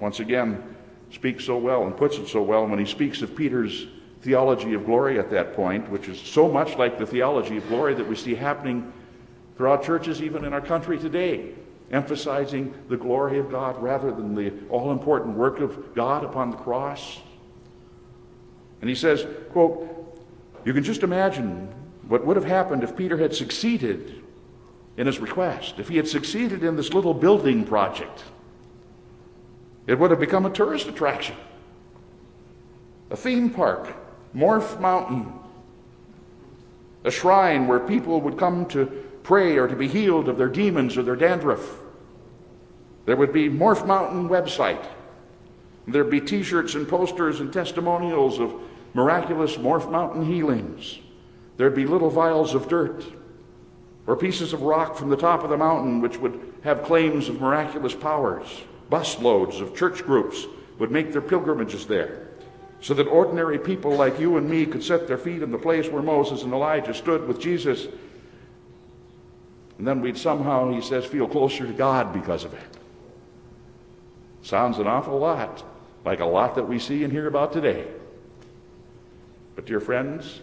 once 0.00 0.20
again, 0.20 0.62
speaks 1.10 1.44
so 1.44 1.56
well 1.56 1.84
and 1.84 1.96
puts 1.96 2.16
it 2.16 2.28
so 2.28 2.42
well 2.42 2.66
when 2.66 2.78
he 2.78 2.86
speaks 2.86 3.22
of 3.22 3.36
Peter's 3.36 3.86
theology 4.22 4.74
of 4.74 4.86
glory 4.86 5.18
at 5.18 5.30
that 5.30 5.54
point, 5.54 5.88
which 5.90 6.08
is 6.08 6.18
so 6.20 6.48
much 6.48 6.76
like 6.76 6.98
the 6.98 7.06
theology 7.06 7.56
of 7.56 7.68
glory 7.68 7.94
that 7.94 8.08
we 8.08 8.14
see 8.14 8.34
happening 8.34 8.92
throughout 9.56 9.82
churches, 9.82 10.22
even 10.22 10.44
in 10.44 10.52
our 10.52 10.60
country 10.60 10.98
today, 10.98 11.52
emphasizing 11.90 12.72
the 12.88 12.96
glory 12.96 13.38
of 13.38 13.50
God 13.50 13.80
rather 13.82 14.10
than 14.10 14.34
the 14.34 14.52
all 14.70 14.92
important 14.92 15.36
work 15.36 15.60
of 15.60 15.94
God 15.94 16.24
upon 16.24 16.50
the 16.50 16.56
cross. 16.56 17.18
And 18.80 18.88
he 18.88 18.96
says, 18.96 19.26
quote, 19.50 19.88
you 20.64 20.72
can 20.72 20.84
just 20.84 21.02
imagine 21.02 21.68
what 22.12 22.26
would 22.26 22.36
have 22.36 22.44
happened 22.44 22.84
if 22.84 22.94
Peter 22.94 23.16
had 23.16 23.34
succeeded 23.34 24.22
in 24.98 25.06
his 25.06 25.18
request, 25.18 25.78
if 25.78 25.88
he 25.88 25.96
had 25.96 26.06
succeeded 26.06 26.62
in 26.62 26.76
this 26.76 26.92
little 26.92 27.14
building 27.14 27.64
project. 27.64 28.22
It 29.86 29.98
would 29.98 30.10
have 30.10 30.20
become 30.20 30.44
a 30.44 30.50
tourist 30.50 30.88
attraction, 30.88 31.36
a 33.10 33.16
theme 33.16 33.48
park, 33.48 33.94
Morph 34.36 34.78
Mountain, 34.78 35.32
a 37.02 37.10
shrine 37.10 37.66
where 37.66 37.80
people 37.80 38.20
would 38.20 38.36
come 38.36 38.66
to 38.66 38.84
pray 39.22 39.56
or 39.56 39.66
to 39.66 39.74
be 39.74 39.88
healed 39.88 40.28
of 40.28 40.36
their 40.36 40.50
demons 40.50 40.98
or 40.98 41.02
their 41.02 41.16
dandruff. 41.16 41.78
There 43.06 43.16
would 43.16 43.32
be 43.32 43.48
Morph 43.48 43.86
Mountain 43.86 44.28
website. 44.28 44.84
There'd 45.88 46.10
be 46.10 46.20
t-shirts 46.20 46.74
and 46.74 46.86
posters 46.86 47.40
and 47.40 47.50
testimonials 47.50 48.38
of 48.38 48.52
miraculous 48.92 49.56
Morph 49.56 49.90
Mountain 49.90 50.26
healings. 50.26 50.98
There'd 51.56 51.74
be 51.74 51.86
little 51.86 52.10
vials 52.10 52.54
of 52.54 52.68
dirt 52.68 53.04
or 54.06 54.16
pieces 54.16 54.52
of 54.52 54.62
rock 54.62 54.96
from 54.96 55.10
the 55.10 55.16
top 55.16 55.44
of 55.44 55.50
the 55.50 55.56
mountain 55.56 56.00
which 56.00 56.18
would 56.18 56.40
have 56.64 56.82
claims 56.82 57.28
of 57.28 57.40
miraculous 57.40 57.94
powers. 57.94 58.46
Busloads 58.90 59.60
of 59.60 59.76
church 59.76 60.04
groups 60.04 60.44
would 60.78 60.90
make 60.90 61.12
their 61.12 61.22
pilgrimages 61.22 61.86
there 61.86 62.28
so 62.80 62.94
that 62.94 63.06
ordinary 63.06 63.58
people 63.58 63.94
like 63.94 64.18
you 64.18 64.36
and 64.36 64.50
me 64.50 64.66
could 64.66 64.82
set 64.82 65.06
their 65.06 65.18
feet 65.18 65.42
in 65.42 65.52
the 65.52 65.58
place 65.58 65.88
where 65.88 66.02
Moses 66.02 66.42
and 66.42 66.52
Elijah 66.52 66.92
stood 66.92 67.28
with 67.28 67.40
Jesus. 67.40 67.86
And 69.78 69.86
then 69.86 70.00
we'd 70.00 70.18
somehow, 70.18 70.72
he 70.72 70.82
says, 70.82 71.04
feel 71.04 71.28
closer 71.28 71.64
to 71.66 71.72
God 71.72 72.12
because 72.12 72.44
of 72.44 72.54
it. 72.54 72.76
Sounds 74.42 74.78
an 74.78 74.88
awful 74.88 75.18
lot 75.18 75.62
like 76.04 76.20
a 76.20 76.26
lot 76.26 76.56
that 76.56 76.68
we 76.68 76.78
see 76.78 77.04
and 77.04 77.12
hear 77.12 77.28
about 77.28 77.52
today. 77.52 77.86
But, 79.54 79.66
dear 79.66 79.80
friends, 79.80 80.40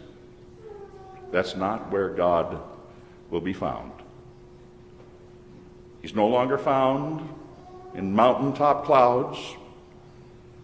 that's 1.32 1.56
not 1.56 1.92
where 1.92 2.10
God 2.10 2.60
will 3.30 3.42
be 3.42 3.54
found. 3.54 3.92
He's 6.02 6.16
no 6.16 6.28
longer 6.28 6.58
found 6.58 7.28
in 7.94 8.14
mountaintop 8.14 8.86
clouds. 8.86 9.38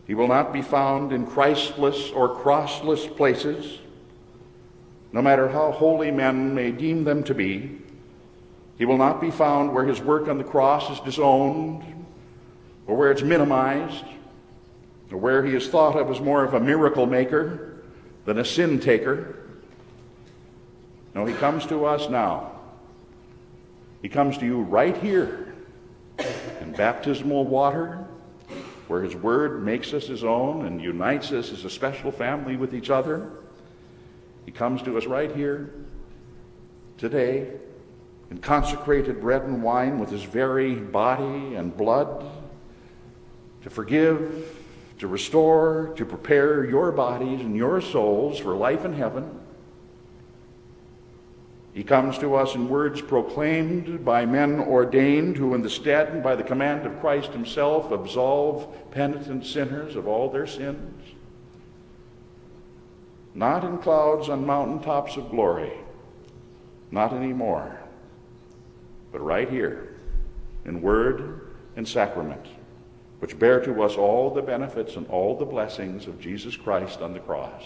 He 0.07 0.13
will 0.13 0.27
not 0.27 0.53
be 0.53 0.61
found 0.61 1.11
in 1.11 1.25
Christless 1.25 2.11
or 2.11 2.35
crossless 2.35 3.15
places, 3.15 3.79
no 5.11 5.21
matter 5.21 5.49
how 5.49 5.71
holy 5.71 6.11
men 6.11 6.53
may 6.55 6.71
deem 6.71 7.03
them 7.03 7.23
to 7.23 7.33
be. 7.33 7.79
He 8.77 8.85
will 8.85 8.97
not 8.97 9.21
be 9.21 9.31
found 9.31 9.73
where 9.73 9.85
his 9.85 10.01
work 10.01 10.27
on 10.27 10.37
the 10.37 10.43
cross 10.43 10.91
is 10.91 10.99
disowned, 10.99 11.83
or 12.87 12.95
where 12.95 13.11
it's 13.11 13.23
minimized, 13.23 14.05
or 15.11 15.17
where 15.17 15.45
he 15.45 15.55
is 15.55 15.67
thought 15.69 15.95
of 15.97 16.11
as 16.11 16.19
more 16.19 16.43
of 16.43 16.53
a 16.53 16.59
miracle 16.59 17.05
maker 17.05 17.77
than 18.25 18.37
a 18.37 18.45
sin 18.45 18.79
taker. 18.79 19.44
No, 21.15 21.25
he 21.25 21.33
comes 21.33 21.65
to 21.67 21.85
us 21.85 22.09
now. 22.09 22.51
He 24.01 24.09
comes 24.09 24.37
to 24.39 24.45
you 24.45 24.61
right 24.63 24.95
here 24.97 25.55
in 26.59 26.73
baptismal 26.73 27.45
water, 27.45 28.05
where 28.89 29.01
his 29.01 29.15
word 29.15 29.63
makes 29.63 29.93
us 29.93 30.05
his 30.05 30.25
own 30.25 30.65
and 30.65 30.81
unites 30.81 31.31
us 31.31 31.53
as 31.53 31.63
a 31.63 31.69
special 31.69 32.11
family 32.11 32.57
with 32.57 32.75
each 32.75 32.89
other. 32.89 33.31
He 34.45 34.51
comes 34.51 34.81
to 34.83 34.97
us 34.97 35.05
right 35.05 35.33
here 35.33 35.73
today 36.97 37.49
in 38.29 38.39
consecrated 38.39 39.21
bread 39.21 39.43
and 39.43 39.63
wine 39.63 39.99
with 39.99 40.09
his 40.09 40.23
very 40.23 40.75
body 40.75 41.55
and 41.55 41.75
blood 41.75 42.29
to 43.63 43.69
forgive, 43.69 44.53
to 44.99 45.07
restore, 45.07 45.93
to 45.95 46.05
prepare 46.05 46.65
your 46.65 46.91
bodies 46.91 47.39
and 47.39 47.55
your 47.55 47.79
souls 47.79 48.37
for 48.37 48.53
life 48.53 48.83
in 48.83 48.93
heaven. 48.93 49.44
He 51.75 51.83
comes 51.83 52.17
to 52.19 52.35
us 52.35 52.55
in 52.55 52.69
words 52.69 53.01
proclaimed 53.01 54.05
by 54.05 54.25
men 54.25 54.61
ordained 54.61 55.35
who, 55.35 55.53
in 55.53 55.61
the 55.61 55.69
stead 55.69 56.07
and 56.07 56.23
by 56.23 56.37
the 56.37 56.43
command 56.43 56.85
of 56.85 57.01
Christ 57.01 57.31
Himself, 57.31 57.91
absolve 57.91 58.65
penitent 58.91 59.45
sinners 59.45 59.97
of 59.97 60.07
all 60.07 60.29
their 60.29 60.47
sins. 60.47 61.03
Not 63.33 63.65
in 63.65 63.79
clouds 63.79 64.29
on 64.29 64.45
mountaintops 64.45 65.17
of 65.17 65.29
glory, 65.29 65.73
not 66.91 67.11
anymore, 67.11 67.77
but 69.11 69.19
right 69.19 69.49
here 69.49 69.97
in 70.63 70.81
word 70.81 71.55
and 71.75 71.85
sacrament, 71.85 72.45
which 73.19 73.37
bear 73.37 73.59
to 73.65 73.83
us 73.83 73.97
all 73.97 74.33
the 74.33 74.41
benefits 74.41 74.95
and 74.95 75.05
all 75.07 75.37
the 75.37 75.43
blessings 75.43 76.07
of 76.07 76.21
Jesus 76.21 76.55
Christ 76.55 77.01
on 77.01 77.13
the 77.13 77.19
cross. 77.19 77.65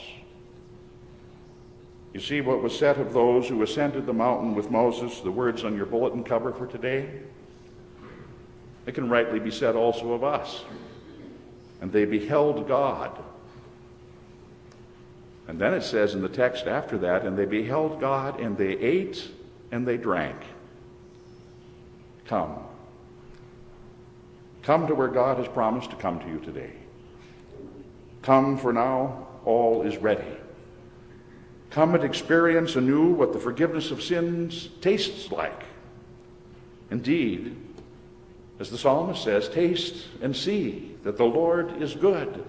You 2.14 2.20
see 2.20 2.42
what 2.42 2.64
was 2.64 2.78
said 2.78 2.98
of 2.98 3.14
those 3.14 3.48
who 3.48 3.62
ascended 3.62 4.06
the 4.06 4.14
mountain 4.14 4.56
with 4.56 4.72
Moses, 4.72 5.20
the 5.22 5.32
words 5.32 5.64
on 5.64 5.76
your 5.76 5.86
bulletin 5.86 6.24
cover 6.24 6.52
for 6.52 6.66
today? 6.66 7.08
It 8.86 8.96
can 8.96 9.10
rightly 9.10 9.40
be 9.40 9.52
said 9.52 9.76
also 9.76 10.14
of 10.14 10.24
us. 10.24 10.64
And 11.82 11.92
they 11.92 12.06
beheld 12.06 12.68
God. 12.68 13.12
And 15.48 15.60
then 15.60 15.74
it 15.74 15.84
says 15.84 16.16
in 16.16 16.22
the 16.22 16.30
text 16.30 16.66
after 16.66 16.98
that, 17.00 17.26
and 17.26 17.38
they 17.38 17.46
beheld 17.46 18.00
God, 18.00 18.40
and 18.40 18.58
they 18.58 18.74
ate 18.78 19.30
and 19.72 19.88
they 19.88 19.98
drank. 19.98 20.38
Come. 22.26 22.56
Come 24.64 24.88
to 24.88 24.96
where 24.96 25.08
God 25.08 25.38
has 25.38 25.48
promised 25.48 25.92
to 25.92 25.96
come 25.96 26.20
to 26.20 26.28
you 26.28 26.40
today. 26.40 26.72
Come, 28.22 28.58
for 28.58 28.74
now 28.74 29.28
all 29.46 29.84
is 29.84 29.98
ready. 29.98 30.39
Come 31.70 31.94
and 31.94 32.04
experience 32.04 32.76
anew 32.76 33.12
what 33.12 33.34
the 33.34 33.40
forgiveness 33.40 33.92
of 33.92 34.02
sins 34.02 34.70
tastes 34.82 35.32
like. 35.32 35.64
Indeed, 36.90 37.56
as 38.60 38.72
the 38.72 38.78
psalmist 38.78 39.24
says, 39.24 39.48
taste 39.48 40.08
and 40.22 40.36
see 40.36 40.96
that 41.04 41.18
the 41.18 41.26
Lord 41.26 41.82
is 41.82 41.94
good. 41.94 42.44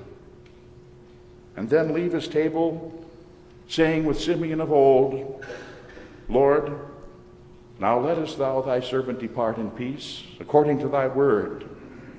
And 1.56 1.68
then 1.68 1.92
leave 1.92 2.12
his 2.12 2.28
table 2.28 3.04
saying 3.68 4.04
with 4.04 4.20
Simeon 4.20 4.60
of 4.60 4.72
old, 4.72 5.44
Lord, 6.28 6.78
now 7.78 7.98
lettest 8.00 8.38
thou 8.38 8.62
thy 8.62 8.80
servant 8.80 9.20
depart 9.20 9.58
in 9.58 9.70
peace, 9.70 10.24
according 10.40 10.80
to 10.80 10.88
thy 10.88 11.06
word, 11.06 11.68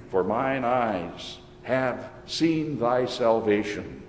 for 0.10 0.24
mine 0.24 0.64
eyes 0.64 1.38
have 1.64 2.10
seen 2.26 2.80
thy 2.80 3.06
salvation 3.06 4.01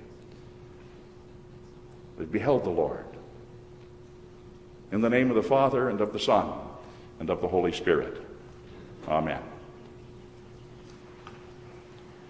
that 2.19 2.33
beheld 2.33 2.65
the 2.65 2.71
Lord. 2.71 3.05
In 4.91 5.01
the 5.01 5.11
name 5.11 5.31
of 5.31 5.37
the 5.37 5.43
Father, 5.43 5.89
and 5.89 6.01
of 6.01 6.13
the 6.13 6.19
Son, 6.19 6.53
and 7.19 7.31
of 7.31 7.41
the 7.41 7.49
Holy 7.49 7.73
Spirit. 7.73 8.21
Amen. 9.09 9.41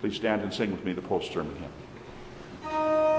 Please 0.01 0.17
stand 0.17 0.43
and 0.43 0.53
sing 0.53 0.71
with 0.71 0.85
me 0.85 0.93
the 0.93 1.03
post 1.03 1.33
sermon 1.33 1.55
hymn. 1.57 3.12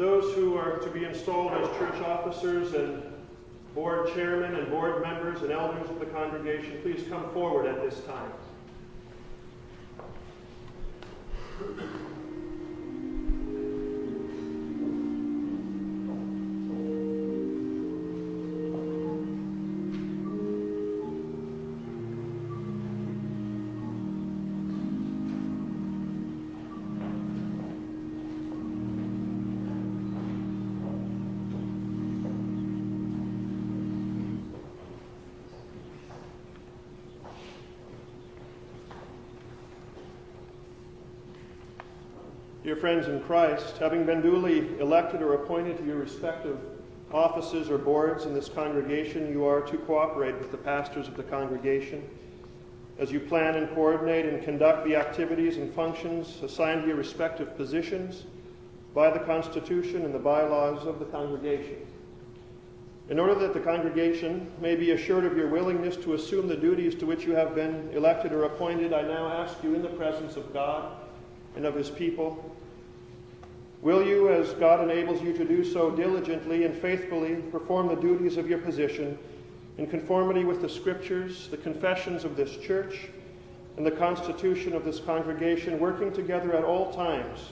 Those 0.00 0.34
who 0.34 0.56
are 0.56 0.78
to 0.78 0.88
be 0.88 1.04
installed 1.04 1.52
as 1.52 1.68
church 1.76 2.00
officers 2.00 2.72
and 2.72 3.02
board 3.74 4.10
chairmen 4.14 4.54
and 4.54 4.70
board 4.70 5.02
members 5.02 5.42
and 5.42 5.52
elders 5.52 5.90
of 5.90 6.00
the 6.00 6.06
congregation, 6.06 6.78
please 6.80 7.04
come 7.10 7.30
forward 7.34 7.66
at 7.66 7.82
this 7.82 8.00
time. 8.04 8.32
Friends 42.80 43.08
in 43.08 43.20
Christ, 43.24 43.76
having 43.76 44.06
been 44.06 44.22
duly 44.22 44.78
elected 44.80 45.20
or 45.20 45.34
appointed 45.34 45.76
to 45.78 45.84
your 45.84 45.98
respective 45.98 46.58
offices 47.12 47.68
or 47.68 47.76
boards 47.76 48.24
in 48.24 48.32
this 48.32 48.48
congregation, 48.48 49.30
you 49.30 49.44
are 49.44 49.60
to 49.60 49.76
cooperate 49.76 50.38
with 50.38 50.50
the 50.50 50.56
pastors 50.56 51.06
of 51.06 51.14
the 51.16 51.22
congregation 51.24 52.02
as 52.98 53.12
you 53.12 53.20
plan 53.20 53.56
and 53.56 53.68
coordinate 53.74 54.24
and 54.24 54.42
conduct 54.44 54.86
the 54.86 54.96
activities 54.96 55.58
and 55.58 55.72
functions 55.74 56.40
assigned 56.42 56.82
to 56.82 56.88
your 56.88 56.96
respective 56.96 57.54
positions 57.56 58.24
by 58.94 59.10
the 59.10 59.20
Constitution 59.20 60.04
and 60.04 60.14
the 60.14 60.18
bylaws 60.18 60.86
of 60.86 60.98
the 60.98 61.04
congregation. 61.06 61.76
In 63.10 63.18
order 63.18 63.34
that 63.34 63.52
the 63.52 63.60
congregation 63.60 64.50
may 64.60 64.74
be 64.74 64.92
assured 64.92 65.24
of 65.24 65.36
your 65.36 65.48
willingness 65.48 65.96
to 65.96 66.14
assume 66.14 66.48
the 66.48 66.56
duties 66.56 66.94
to 66.96 67.06
which 67.06 67.24
you 67.24 67.32
have 67.32 67.54
been 67.54 67.90
elected 67.92 68.32
or 68.32 68.44
appointed, 68.44 68.92
I 68.94 69.02
now 69.02 69.28
ask 69.28 69.62
you 69.62 69.74
in 69.74 69.82
the 69.82 69.88
presence 69.88 70.36
of 70.36 70.52
God 70.54 70.96
and 71.56 71.64
of 71.64 71.74
his 71.74 71.90
people. 71.90 72.49
Will 73.82 74.06
you, 74.06 74.28
as 74.28 74.52
God 74.54 74.82
enables 74.82 75.22
you 75.22 75.32
to 75.32 75.44
do 75.44 75.64
so 75.64 75.90
diligently 75.90 76.64
and 76.64 76.76
faithfully, 76.76 77.36
perform 77.50 77.88
the 77.88 77.94
duties 77.94 78.36
of 78.36 78.48
your 78.48 78.58
position 78.58 79.18
in 79.78 79.86
conformity 79.86 80.44
with 80.44 80.60
the 80.60 80.68
Scriptures, 80.68 81.48
the 81.48 81.56
confessions 81.56 82.24
of 82.24 82.36
this 82.36 82.54
church, 82.58 83.08
and 83.78 83.86
the 83.86 83.90
constitution 83.90 84.74
of 84.74 84.84
this 84.84 85.00
congregation, 85.00 85.80
working 85.80 86.12
together 86.12 86.54
at 86.54 86.62
all 86.62 86.92
times 86.92 87.50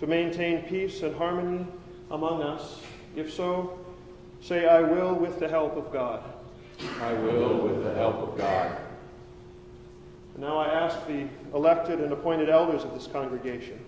to 0.00 0.06
maintain 0.08 0.62
peace 0.62 1.02
and 1.02 1.14
harmony 1.14 1.64
among 2.10 2.42
us? 2.42 2.80
If 3.14 3.32
so, 3.32 3.78
say, 4.42 4.66
I 4.66 4.80
will 4.80 5.14
with 5.14 5.38
the 5.38 5.48
help 5.48 5.76
of 5.76 5.92
God. 5.92 6.24
I 7.00 7.12
will 7.12 7.58
with 7.58 7.84
the 7.84 7.94
help 7.94 8.16
of 8.16 8.36
God. 8.36 8.76
Now 10.36 10.58
I 10.58 10.72
ask 10.72 11.06
the 11.06 11.26
elected 11.54 12.00
and 12.00 12.12
appointed 12.12 12.48
elders 12.48 12.82
of 12.82 12.94
this 12.94 13.06
congregation 13.06 13.78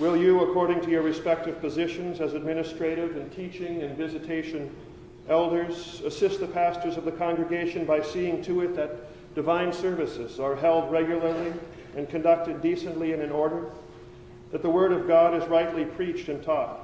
Will 0.00 0.16
you, 0.16 0.40
according 0.40 0.80
to 0.80 0.90
your 0.90 1.02
respective 1.02 1.60
positions 1.60 2.22
as 2.22 2.32
administrative 2.32 3.16
and 3.16 3.30
teaching 3.36 3.82
and 3.82 3.94
visitation 3.98 4.74
elders, 5.28 6.00
assist 6.06 6.40
the 6.40 6.46
pastors 6.46 6.96
of 6.96 7.04
the 7.04 7.12
congregation 7.12 7.84
by 7.84 8.00
seeing 8.00 8.42
to 8.44 8.62
it 8.62 8.74
that 8.76 8.92
divine 9.34 9.74
services 9.74 10.40
are 10.40 10.56
held 10.56 10.90
regularly 10.90 11.52
and 11.98 12.08
conducted 12.08 12.62
decently 12.62 13.12
and 13.12 13.22
in 13.22 13.30
order, 13.30 13.66
that 14.52 14.62
the 14.62 14.70
Word 14.70 14.92
of 14.92 15.06
God 15.06 15.34
is 15.34 15.46
rightly 15.50 15.84
preached 15.84 16.30
and 16.30 16.42
taught, 16.42 16.80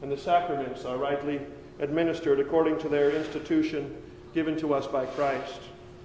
and 0.00 0.10
the 0.10 0.16
sacraments 0.16 0.86
are 0.86 0.96
rightly 0.96 1.42
administered 1.78 2.40
according 2.40 2.78
to 2.78 2.88
their 2.88 3.10
institution 3.10 3.94
given 4.32 4.58
to 4.60 4.72
us 4.72 4.86
by 4.86 5.04
Christ? 5.04 5.60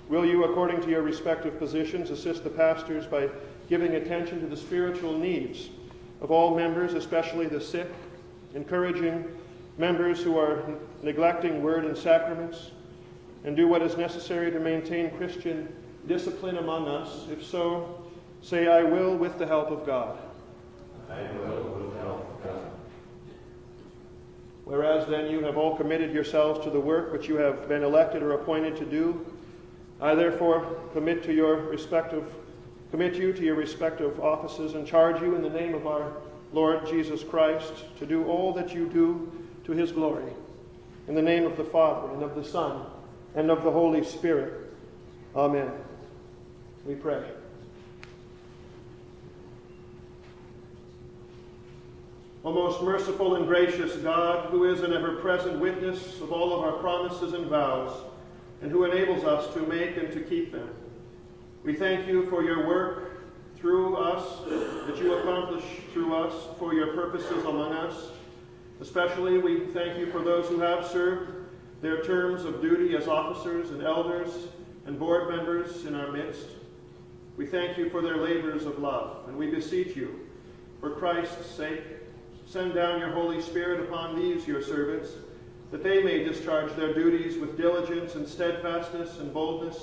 Will 0.09 0.25
you, 0.25 0.43
according 0.43 0.81
to 0.81 0.89
your 0.89 1.01
respective 1.01 1.57
positions, 1.57 2.09
assist 2.09 2.43
the 2.43 2.49
pastors 2.49 3.05
by 3.05 3.29
giving 3.69 3.95
attention 3.95 4.41
to 4.41 4.47
the 4.47 4.57
spiritual 4.57 5.17
needs 5.17 5.69
of 6.21 6.31
all 6.31 6.55
members, 6.55 6.93
especially 6.93 7.47
the 7.47 7.59
sick, 7.59 7.87
encouraging 8.53 9.25
members 9.77 10.21
who 10.21 10.37
are 10.37 10.63
neglecting 11.01 11.63
word 11.63 11.85
and 11.85 11.97
sacraments, 11.97 12.71
and 13.43 13.55
do 13.57 13.67
what 13.67 13.81
is 13.81 13.97
necessary 13.97 14.51
to 14.51 14.59
maintain 14.59 15.09
Christian 15.17 15.67
discipline 16.07 16.57
among 16.57 16.87
us? 16.87 17.27
If 17.31 17.43
so, 17.43 18.03
say, 18.41 18.67
I 18.67 18.83
will 18.83 19.15
with 19.15 19.39
the 19.39 19.47
help 19.47 19.71
of 19.71 19.85
God. 19.85 20.17
I 21.09 21.21
will 21.21 21.63
with 21.63 21.93
the 21.93 21.99
help 22.01 22.19
of 22.19 22.43
God. 22.43 22.71
Whereas 24.65 25.07
then 25.07 25.31
you 25.31 25.43
have 25.43 25.57
all 25.57 25.75
committed 25.75 26.13
yourselves 26.13 26.63
to 26.63 26.69
the 26.69 26.79
work 26.79 27.11
which 27.11 27.27
you 27.27 27.35
have 27.37 27.67
been 27.67 27.83
elected 27.83 28.21
or 28.21 28.33
appointed 28.33 28.77
to 28.77 28.85
do, 28.85 29.25
I 29.99 30.15
therefore 30.15 30.77
commit 30.93 31.23
to 31.23 31.33
your 31.33 31.55
respective 31.55 32.23
commit 32.91 33.15
you 33.15 33.31
to 33.33 33.41
your 33.41 33.55
respective 33.55 34.19
offices 34.19 34.75
and 34.75 34.85
charge 34.85 35.21
you 35.21 35.35
in 35.35 35.41
the 35.41 35.49
name 35.49 35.73
of 35.73 35.87
our 35.87 36.11
Lord 36.53 36.85
Jesus 36.87 37.23
Christ 37.23 37.73
to 37.99 38.05
do 38.05 38.25
all 38.25 38.53
that 38.53 38.73
you 38.73 38.87
do 38.89 39.31
to 39.63 39.71
his 39.71 39.91
glory. 39.91 40.31
In 41.07 41.15
the 41.15 41.21
name 41.21 41.45
of 41.45 41.55
the 41.55 41.63
Father 41.63 42.13
and 42.13 42.21
of 42.21 42.35
the 42.35 42.43
Son 42.43 42.85
and 43.33 43.49
of 43.49 43.63
the 43.63 43.71
Holy 43.71 44.03
Spirit. 44.03 44.53
Amen. 45.35 45.71
We 46.85 46.95
pray. 46.95 47.23
O 52.43 52.51
most 52.51 52.81
merciful 52.81 53.35
and 53.35 53.45
gracious 53.45 53.95
God, 53.97 54.49
who 54.49 54.65
is 54.65 54.81
an 54.81 54.93
ever 54.93 55.17
present 55.17 55.59
witness 55.59 56.19
of 56.21 56.31
all 56.31 56.53
of 56.53 56.63
our 56.63 56.79
promises 56.79 57.33
and 57.33 57.45
vows, 57.45 57.95
and 58.61 58.71
who 58.71 58.83
enables 58.83 59.23
us 59.23 59.53
to 59.53 59.61
make 59.61 59.95
and 59.95 60.11
to 60.11 60.21
keep 60.21 60.51
them. 60.51 60.67
We 61.63 61.75
thank 61.75 62.07
you 62.07 62.25
for 62.27 62.43
your 62.43 62.65
work 62.65 63.21
through 63.57 63.95
us, 63.95 64.39
that 64.87 64.97
you 64.97 65.13
accomplish 65.13 65.63
through 65.93 66.15
us 66.15 66.33
for 66.57 66.73
your 66.73 66.87
purposes 66.87 67.43
among 67.45 67.73
us. 67.73 68.09
Especially, 68.79 69.37
we 69.37 69.67
thank 69.67 69.99
you 69.99 70.07
for 70.07 70.23
those 70.23 70.47
who 70.47 70.59
have 70.59 70.87
served 70.87 71.31
their 71.83 72.03
terms 72.03 72.45
of 72.45 72.61
duty 72.61 72.95
as 72.95 73.07
officers 73.07 73.69
and 73.69 73.83
elders 73.83 74.47
and 74.87 74.97
board 74.97 75.29
members 75.29 75.85
in 75.85 75.93
our 75.93 76.11
midst. 76.11 76.47
We 77.37 77.45
thank 77.45 77.77
you 77.77 77.91
for 77.91 78.01
their 78.01 78.17
labors 78.17 78.65
of 78.65 78.79
love, 78.79 79.27
and 79.27 79.37
we 79.37 79.51
beseech 79.51 79.95
you, 79.95 80.19
for 80.79 80.89
Christ's 80.89 81.45
sake, 81.45 81.83
send 82.47 82.73
down 82.73 82.99
your 82.99 83.11
Holy 83.11 83.39
Spirit 83.39 83.81
upon 83.81 84.15
these 84.15 84.47
your 84.47 84.63
servants 84.63 85.11
that 85.69 85.83
they 85.83 86.01
may 86.01 86.23
discharge 86.23 86.75
their 86.75 86.93
duties 86.93 87.37
with 87.37 87.55
diligence 87.55 88.15
and 88.15 88.27
steadfastness 88.27 89.19
and 89.19 89.31
boldness 89.31 89.77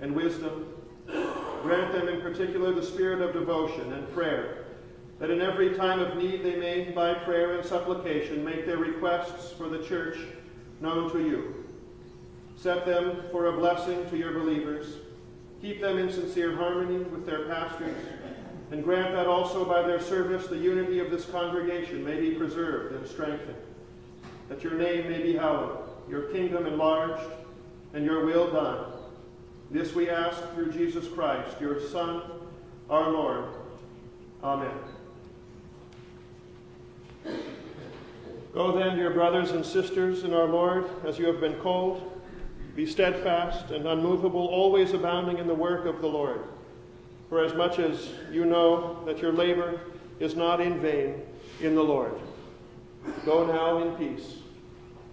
and 0.00 0.14
wisdom. 0.14 0.66
Grant 1.06 1.92
them 1.92 2.08
in 2.08 2.20
particular 2.20 2.72
the 2.72 2.82
spirit 2.82 3.20
of 3.20 3.32
devotion 3.32 3.92
and 3.92 4.12
prayer, 4.12 4.64
that 5.18 5.30
in 5.30 5.40
every 5.40 5.74
time 5.76 6.00
of 6.00 6.16
need 6.16 6.42
they 6.42 6.56
may, 6.56 6.90
by 6.90 7.14
prayer 7.14 7.58
and 7.58 7.66
supplication, 7.66 8.44
make 8.44 8.66
their 8.66 8.78
requests 8.78 9.52
for 9.52 9.68
the 9.68 9.82
church 9.84 10.18
known 10.80 11.10
to 11.12 11.20
you. 11.20 11.64
Set 12.56 12.86
them 12.86 13.22
for 13.30 13.46
a 13.46 13.56
blessing 13.56 14.08
to 14.10 14.16
your 14.16 14.32
believers. 14.32 14.96
Keep 15.62 15.80
them 15.80 15.98
in 15.98 16.12
sincere 16.12 16.54
harmony 16.54 16.98
with 16.98 17.26
their 17.26 17.46
pastors, 17.46 17.96
and 18.70 18.84
grant 18.84 19.12
that 19.14 19.26
also 19.26 19.64
by 19.64 19.82
their 19.82 20.00
service 20.00 20.46
the 20.46 20.56
unity 20.56 20.98
of 20.98 21.10
this 21.10 21.24
congregation 21.26 22.04
may 22.04 22.20
be 22.20 22.32
preserved 22.32 22.94
and 22.94 23.06
strengthened 23.06 23.56
that 24.48 24.62
your 24.62 24.74
name 24.74 25.08
may 25.08 25.22
be 25.22 25.34
hallowed, 25.34 25.78
your 26.08 26.22
kingdom 26.32 26.66
enlarged, 26.66 27.30
and 27.94 28.04
your 28.04 28.24
will 28.24 28.50
done. 28.52 28.92
This 29.70 29.94
we 29.94 30.08
ask 30.08 30.42
through 30.54 30.72
Jesus 30.72 31.08
Christ, 31.08 31.60
your 31.60 31.80
Son, 31.88 32.22
our 32.88 33.10
Lord. 33.10 33.44
Amen. 34.42 34.70
Go 38.52 38.72
then, 38.72 38.96
dear 38.96 39.10
brothers 39.10 39.50
and 39.50 39.64
sisters 39.66 40.24
in 40.24 40.32
our 40.32 40.46
Lord, 40.46 40.88
as 41.04 41.18
you 41.18 41.26
have 41.26 41.40
been 41.40 41.56
called. 41.56 42.12
Be 42.74 42.86
steadfast 42.86 43.70
and 43.70 43.86
unmovable, 43.86 44.46
always 44.46 44.92
abounding 44.92 45.38
in 45.38 45.46
the 45.46 45.54
work 45.54 45.86
of 45.86 46.00
the 46.00 46.06
Lord. 46.06 46.40
For 47.28 47.44
as 47.44 47.54
much 47.54 47.78
as 47.78 48.10
you 48.30 48.44
know 48.44 49.02
that 49.04 49.18
your 49.18 49.32
labor 49.32 49.80
is 50.20 50.36
not 50.36 50.60
in 50.60 50.80
vain 50.80 51.20
in 51.60 51.74
the 51.74 51.82
Lord. 51.82 52.12
Go 53.24 53.46
now 53.46 53.82
in 53.82 53.96
peace. 53.96 54.36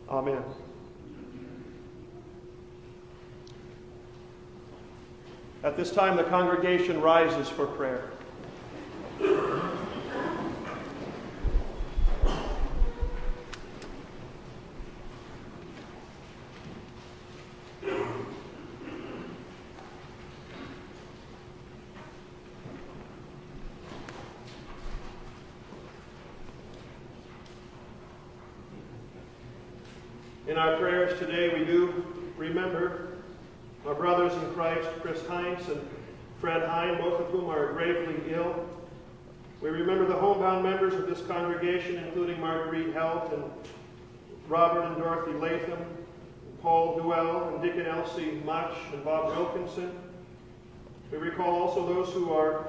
Amen. 0.09 0.43
At 5.63 5.77
this 5.77 5.93
time, 5.93 6.17
the 6.17 6.25
congregation 6.25 6.99
rises 6.99 7.47
for 7.47 7.65
prayer. 7.65 8.09
In 30.45 30.57
our 30.57 30.75
prayers 30.77 31.17
today, 31.19 31.57
we 31.57 31.63
do 31.63 32.05
remember 32.37 33.13
our 33.85 33.93
brothers 33.93 34.33
in 34.33 34.53
Christ, 34.53 34.87
Chris 35.01 35.25
Heinz 35.27 35.67
and 35.67 35.81
Fred 36.39 36.67
Hine, 36.67 36.97
both 36.97 37.19
of 37.19 37.27
whom 37.27 37.49
are 37.49 37.73
gravely 37.73 38.15
ill. 38.33 38.65
We 39.61 39.69
remember 39.69 40.05
the 40.05 40.15
homebound 40.15 40.63
members 40.93 41.11
of 41.11 41.17
this 41.17 41.27
congregation, 41.27 41.97
including 41.97 42.39
Marguerite 42.39 42.93
Helt 42.93 43.33
and 43.33 43.43
Robert 44.47 44.83
and 44.83 44.97
Dorothy 44.97 45.33
Latham, 45.33 45.79
Paul 46.61 46.99
Duell 46.99 47.53
and 47.53 47.63
Dick 47.63 47.75
and 47.77 47.87
Elsie 47.87 48.39
Much 48.45 48.75
and 48.91 49.03
Bob 49.03 49.35
Wilkinson. 49.35 49.91
We 51.11 51.17
recall 51.17 51.61
also 51.61 51.85
those 51.85 52.13
who 52.13 52.31
are, 52.31 52.67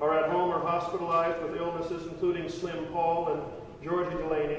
are 0.00 0.18
at 0.18 0.30
home 0.30 0.50
or 0.50 0.58
hospitalized 0.58 1.40
with 1.42 1.56
illnesses, 1.56 2.06
including 2.06 2.48
Slim 2.48 2.84
Paul 2.86 3.28
and 3.32 3.42
Georgie 3.84 4.16
Delaney. 4.16 4.58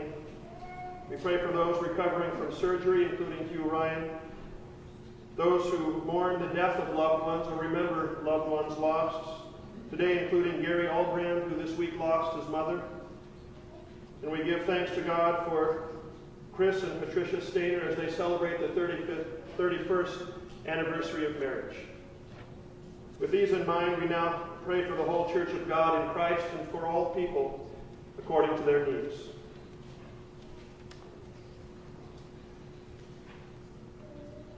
We 1.10 1.18
pray 1.18 1.38
for 1.40 1.52
those 1.52 1.82
recovering 1.82 2.32
from 2.32 2.56
surgery, 2.56 3.06
including 3.06 3.50
Hugh 3.50 3.64
Ryan. 3.64 4.10
Those 5.36 5.70
who 5.72 6.02
mourn 6.06 6.42
the 6.42 6.54
death 6.54 6.78
of 6.78 6.96
loved 6.96 7.26
ones 7.26 7.48
or 7.48 7.62
remember 7.62 8.18
loved 8.24 8.50
ones 8.50 8.78
lost. 8.78 9.45
Today, 9.98 10.24
including 10.24 10.62
Gary 10.62 10.88
Albrand, 10.88 11.48
who 11.48 11.56
this 11.56 11.74
week 11.78 11.98
lost 11.98 12.38
his 12.38 12.50
mother. 12.50 12.82
And 14.24 14.30
we 14.30 14.44
give 14.44 14.66
thanks 14.66 14.94
to 14.96 15.02
God 15.02 15.48
for 15.48 15.84
Chris 16.52 16.84
and 16.84 17.00
Patricia 17.00 17.40
Stainer 17.40 17.80
as 17.88 17.96
they 17.96 18.12
celebrate 18.12 18.60
the 18.60 18.68
35th, 18.78 19.26
31st 19.58 20.34
anniversary 20.68 21.26
of 21.28 21.40
marriage. 21.40 21.78
With 23.22 23.32
these 23.32 23.54
in 23.54 23.66
mind, 23.66 24.02
we 24.02 24.10
now 24.10 24.50
pray 24.66 24.84
for 24.84 24.96
the 24.96 25.04
whole 25.04 25.32
Church 25.32 25.52
of 25.52 25.66
God 25.70 26.04
in 26.04 26.10
Christ 26.10 26.46
and 26.60 26.68
for 26.72 26.86
all 26.86 27.16
people 27.16 27.74
according 28.18 28.54
to 28.58 28.64
their 28.64 28.86
needs. 28.86 29.16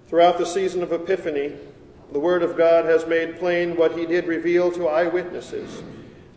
Throughout 0.08 0.40
the 0.40 0.48
season 0.48 0.82
of 0.82 0.92
Epiphany, 0.92 1.54
the 2.12 2.20
Word 2.20 2.44
of 2.44 2.58
God 2.58 2.86
has 2.86 3.06
made 3.06 3.40
plain 3.40 3.76
what 3.76 3.98
He 3.98 4.06
did 4.06 4.28
reveal 4.28 4.72
to 4.72 4.88
eyewitnesses 4.88 5.84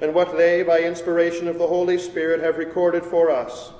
and 0.01 0.15
what 0.15 0.37
they, 0.37 0.63
by 0.63 0.81
inspiration 0.81 1.47
of 1.49 1.59
the 1.59 1.67
Holy 1.67 1.99
Spirit, 1.99 2.41
have 2.41 2.59
recorded 2.59 3.05
for 3.05 3.31
us 3.31 3.73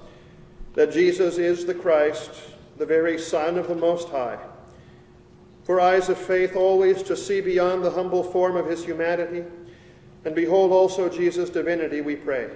that 0.75 0.93
Jesus 0.93 1.39
is 1.39 1.65
the 1.65 1.75
Christ, 1.75 2.31
the 2.77 2.87
very 2.87 3.19
Son 3.19 3.59
of 3.59 3.69
the 3.69 3.75
Most 3.75 4.09
High. 4.09 4.39
For 5.65 5.81
eyes 5.81 6.09
of 6.09 6.19
faith 6.19 6.57
always 6.57 7.03
to 7.05 7.17
see 7.17 7.41
beyond 7.41 7.85
the 7.85 7.91
humble 7.91 8.23
form 8.23 8.57
of 8.57 8.67
His 8.67 8.85
humanity 8.85 9.45
and 10.25 10.35
behold 10.35 10.73
also 10.73 11.09
Jesus' 11.09 11.51
divinity, 11.51 12.01
we 12.01 12.17
pray. 12.17 12.51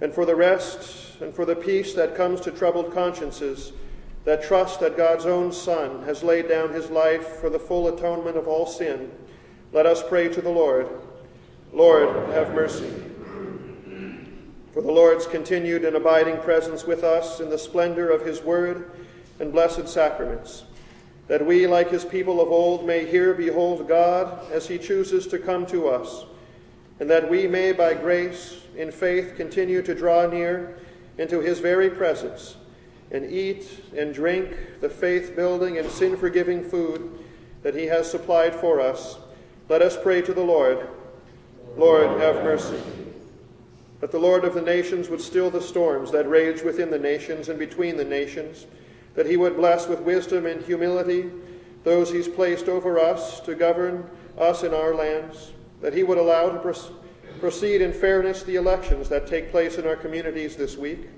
And 0.00 0.12
for 0.12 0.24
the 0.24 0.36
rest 0.36 1.20
and 1.20 1.34
for 1.34 1.44
the 1.44 1.56
peace 1.56 1.94
that 1.94 2.16
comes 2.16 2.40
to 2.42 2.50
troubled 2.50 2.92
consciences, 2.92 3.72
that 4.26 4.42
trust 4.42 4.80
that 4.80 4.96
God's 4.96 5.24
own 5.24 5.52
Son 5.52 6.02
has 6.02 6.24
laid 6.24 6.48
down 6.48 6.72
his 6.72 6.90
life 6.90 7.36
for 7.36 7.48
the 7.48 7.60
full 7.60 7.86
atonement 7.86 8.36
of 8.36 8.48
all 8.48 8.66
sin, 8.66 9.08
let 9.72 9.86
us 9.86 10.02
pray 10.06 10.28
to 10.28 10.42
the 10.42 10.50
Lord. 10.50 10.88
Lord, 11.72 12.08
have 12.30 12.52
mercy. 12.52 12.92
For 14.74 14.82
the 14.82 14.90
Lord's 14.90 15.28
continued 15.28 15.84
and 15.84 15.94
abiding 15.94 16.38
presence 16.38 16.84
with 16.84 17.04
us 17.04 17.38
in 17.38 17.50
the 17.50 17.58
splendor 17.58 18.10
of 18.10 18.26
his 18.26 18.42
word 18.42 18.90
and 19.38 19.52
blessed 19.52 19.88
sacraments, 19.88 20.64
that 21.28 21.46
we, 21.46 21.68
like 21.68 21.90
his 21.90 22.04
people 22.04 22.40
of 22.40 22.50
old, 22.50 22.84
may 22.84 23.06
here 23.06 23.32
behold 23.32 23.86
God 23.86 24.50
as 24.50 24.66
he 24.66 24.76
chooses 24.76 25.28
to 25.28 25.38
come 25.38 25.66
to 25.66 25.86
us, 25.86 26.24
and 26.98 27.08
that 27.08 27.30
we 27.30 27.46
may, 27.46 27.70
by 27.70 27.94
grace, 27.94 28.60
in 28.76 28.90
faith, 28.90 29.36
continue 29.36 29.82
to 29.82 29.94
draw 29.94 30.26
near 30.26 30.76
into 31.16 31.38
his 31.38 31.60
very 31.60 31.88
presence 31.88 32.56
and 33.10 33.30
eat 33.30 33.66
and 33.96 34.12
drink 34.12 34.80
the 34.80 34.88
faith 34.88 35.36
building 35.36 35.78
and 35.78 35.90
sin 35.90 36.16
forgiving 36.16 36.62
food 36.62 37.18
that 37.62 37.74
He 37.74 37.84
has 37.84 38.10
supplied 38.10 38.54
for 38.54 38.80
us, 38.80 39.16
let 39.68 39.82
us 39.82 39.96
pray 40.00 40.22
to 40.22 40.32
the 40.32 40.42
Lord. 40.42 40.88
Lord, 41.76 42.20
have 42.20 42.42
mercy. 42.44 42.80
That 44.00 44.12
the 44.12 44.18
Lord 44.18 44.44
of 44.44 44.54
the 44.54 44.62
nations 44.62 45.08
would 45.08 45.20
still 45.20 45.50
the 45.50 45.60
storms 45.60 46.10
that 46.12 46.28
rage 46.28 46.62
within 46.62 46.90
the 46.90 46.98
nations 46.98 47.48
and 47.48 47.58
between 47.58 47.96
the 47.96 48.04
nations, 48.04 48.66
that 49.14 49.26
He 49.26 49.36
would 49.36 49.56
bless 49.56 49.88
with 49.88 50.00
wisdom 50.00 50.46
and 50.46 50.62
humility 50.62 51.30
those 51.84 52.10
He's 52.10 52.28
placed 52.28 52.68
over 52.68 52.98
us 52.98 53.40
to 53.40 53.54
govern 53.54 54.08
us 54.38 54.62
in 54.62 54.74
our 54.74 54.94
lands, 54.94 55.52
that 55.80 55.94
He 55.94 56.02
would 56.02 56.18
allow 56.18 56.50
to 56.50 56.76
proceed 57.40 57.80
in 57.80 57.92
fairness 57.92 58.42
the 58.42 58.56
elections 58.56 59.08
that 59.08 59.26
take 59.26 59.50
place 59.50 59.78
in 59.78 59.86
our 59.86 59.96
communities 59.96 60.56
this 60.56 60.76
week 60.76 61.08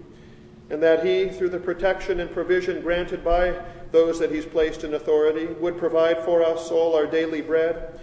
and 0.71 0.83
that 0.83 1.05
he, 1.05 1.29
through 1.29 1.49
the 1.49 1.59
protection 1.59 2.21
and 2.21 2.31
provision 2.31 2.81
granted 2.83 3.25
by 3.25 3.55
those 3.91 4.19
that 4.19 4.31
he's 4.31 4.45
placed 4.45 4.85
in 4.85 4.95
authority, 4.95 5.47
would 5.47 5.79
provide 5.79 6.19
for 6.25 6.45
us 6.45 6.71
all 6.71 6.95
our 6.95 7.07
daily 7.07 7.41
bread 7.41 7.99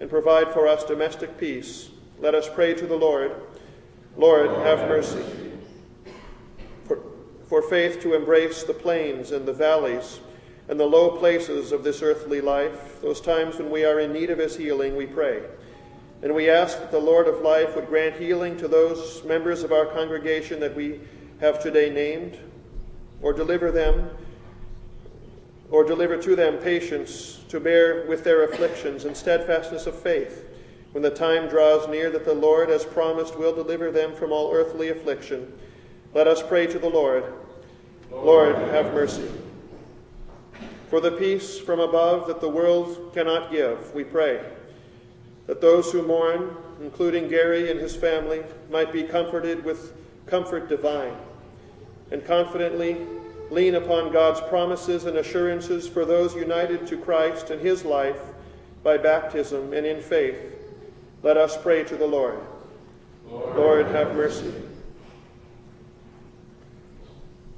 and 0.00 0.10
provide 0.10 0.52
for 0.52 0.66
us 0.66 0.82
domestic 0.84 1.38
peace. 1.38 1.90
Let 2.18 2.34
us 2.34 2.48
pray 2.52 2.74
to 2.74 2.86
the 2.86 2.96
Lord. 2.96 3.32
Lord, 4.16 4.50
have 4.50 4.88
mercy. 4.88 5.24
For, 6.86 6.98
for 7.48 7.62
faith 7.62 8.00
to 8.02 8.14
embrace 8.14 8.64
the 8.64 8.74
plains 8.74 9.30
and 9.30 9.46
the 9.46 9.52
valleys 9.52 10.20
and 10.68 10.78
the 10.78 10.86
low 10.86 11.16
places 11.16 11.70
of 11.70 11.84
this 11.84 12.02
earthly 12.02 12.40
life, 12.40 13.00
those 13.02 13.20
times 13.20 13.58
when 13.58 13.70
we 13.70 13.84
are 13.84 14.00
in 14.00 14.12
need 14.12 14.30
of 14.30 14.38
his 14.38 14.56
healing, 14.56 14.96
we 14.96 15.06
pray. 15.06 15.42
And 16.22 16.34
we 16.34 16.50
ask 16.50 16.78
that 16.78 16.90
the 16.90 16.98
Lord 16.98 17.28
of 17.28 17.40
life 17.40 17.74
would 17.76 17.86
grant 17.86 18.16
healing 18.16 18.56
to 18.58 18.68
those 18.68 19.24
members 19.24 19.62
of 19.62 19.72
our 19.72 19.86
congregation 19.86 20.60
that 20.60 20.74
we 20.74 21.00
have 21.40 21.62
today 21.62 21.88
named, 21.88 22.38
or 23.22 23.32
deliver 23.32 23.70
them, 23.70 24.10
or 25.70 25.84
deliver 25.84 26.20
to 26.20 26.36
them 26.36 26.58
patience 26.58 27.40
to 27.48 27.58
bear 27.58 28.06
with 28.06 28.24
their 28.24 28.44
afflictions 28.44 29.04
and 29.04 29.16
steadfastness 29.16 29.86
of 29.86 29.98
faith, 29.98 30.44
when 30.92 31.02
the 31.02 31.10
time 31.10 31.48
draws 31.48 31.88
near 31.88 32.10
that 32.10 32.26
the 32.26 32.34
Lord, 32.34 32.68
as 32.68 32.84
promised, 32.84 33.38
will 33.38 33.54
deliver 33.54 33.90
them 33.90 34.14
from 34.14 34.32
all 34.32 34.52
earthly 34.52 34.90
affliction. 34.90 35.50
Let 36.12 36.26
us 36.26 36.42
pray 36.42 36.66
to 36.66 36.78
the 36.78 36.90
Lord. 36.90 37.24
Lord, 38.10 38.56
have 38.56 38.92
mercy. 38.92 39.30
For 40.90 41.00
the 41.00 41.12
peace 41.12 41.58
from 41.58 41.80
above 41.80 42.26
that 42.26 42.40
the 42.40 42.48
world 42.48 43.12
cannot 43.14 43.50
give, 43.50 43.94
we 43.94 44.04
pray 44.04 44.44
that 45.46 45.60
those 45.60 45.90
who 45.90 46.02
mourn, 46.02 46.54
including 46.82 47.28
Gary 47.28 47.70
and 47.70 47.80
his 47.80 47.96
family, 47.96 48.42
might 48.70 48.92
be 48.92 49.04
comforted 49.04 49.64
with 49.64 49.94
comfort 50.26 50.68
divine 50.68 51.16
and 52.10 52.24
confidently 52.24 52.96
lean 53.50 53.74
upon 53.74 54.12
God's 54.12 54.40
promises 54.48 55.04
and 55.04 55.16
assurances 55.16 55.88
for 55.88 56.04
those 56.04 56.34
united 56.34 56.86
to 56.88 56.96
Christ 56.96 57.50
and 57.50 57.60
his 57.60 57.84
life 57.84 58.20
by 58.82 58.96
baptism 58.96 59.72
and 59.72 59.84
in 59.84 60.00
faith. 60.00 60.36
Let 61.22 61.36
us 61.36 61.60
pray 61.60 61.84
to 61.84 61.96
the 61.96 62.06
Lord. 62.06 62.38
Lord, 63.28 63.56
Lord 63.56 63.86
have 63.86 64.14
mercy. 64.14 64.52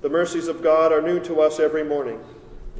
The 0.00 0.09
mercies 0.09 0.48
of 0.48 0.62
God 0.62 0.92
are 0.92 1.03
new 1.03 1.20
to 1.20 1.40
us 1.40 1.61
every 1.61 1.84
morning, 1.84 2.20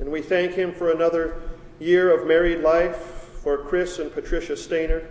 and 0.01 0.11
we 0.11 0.23
thank 0.23 0.55
him 0.55 0.75
for 0.75 0.91
another 0.91 1.41
year 1.79 2.13
of 2.13 2.27
married 2.27 2.63
life 2.63 2.97
for 3.43 3.59
Chris 3.59 4.01
and 4.01 4.13
Patricia 4.13 4.57
Stainer. 4.57 5.03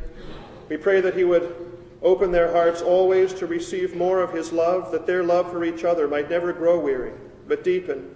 We 0.68 0.76
pray 0.76 1.00
that 1.02 1.16
he 1.16 1.24
would 1.24 1.71
Open 2.02 2.32
their 2.32 2.52
hearts 2.52 2.82
always 2.82 3.34
to 3.36 3.46
receive 3.46 3.96
more 3.96 4.22
of 4.22 4.34
His 4.34 4.52
love, 4.52 4.92
that 4.92 5.06
their 5.06 5.24
love 5.24 5.52
for 5.52 5.64
each 5.64 5.84
other 5.84 6.08
might 6.08 6.30
never 6.30 6.52
grow 6.52 6.80
weary, 6.80 7.14
but 7.48 7.64
deepen 7.64 8.16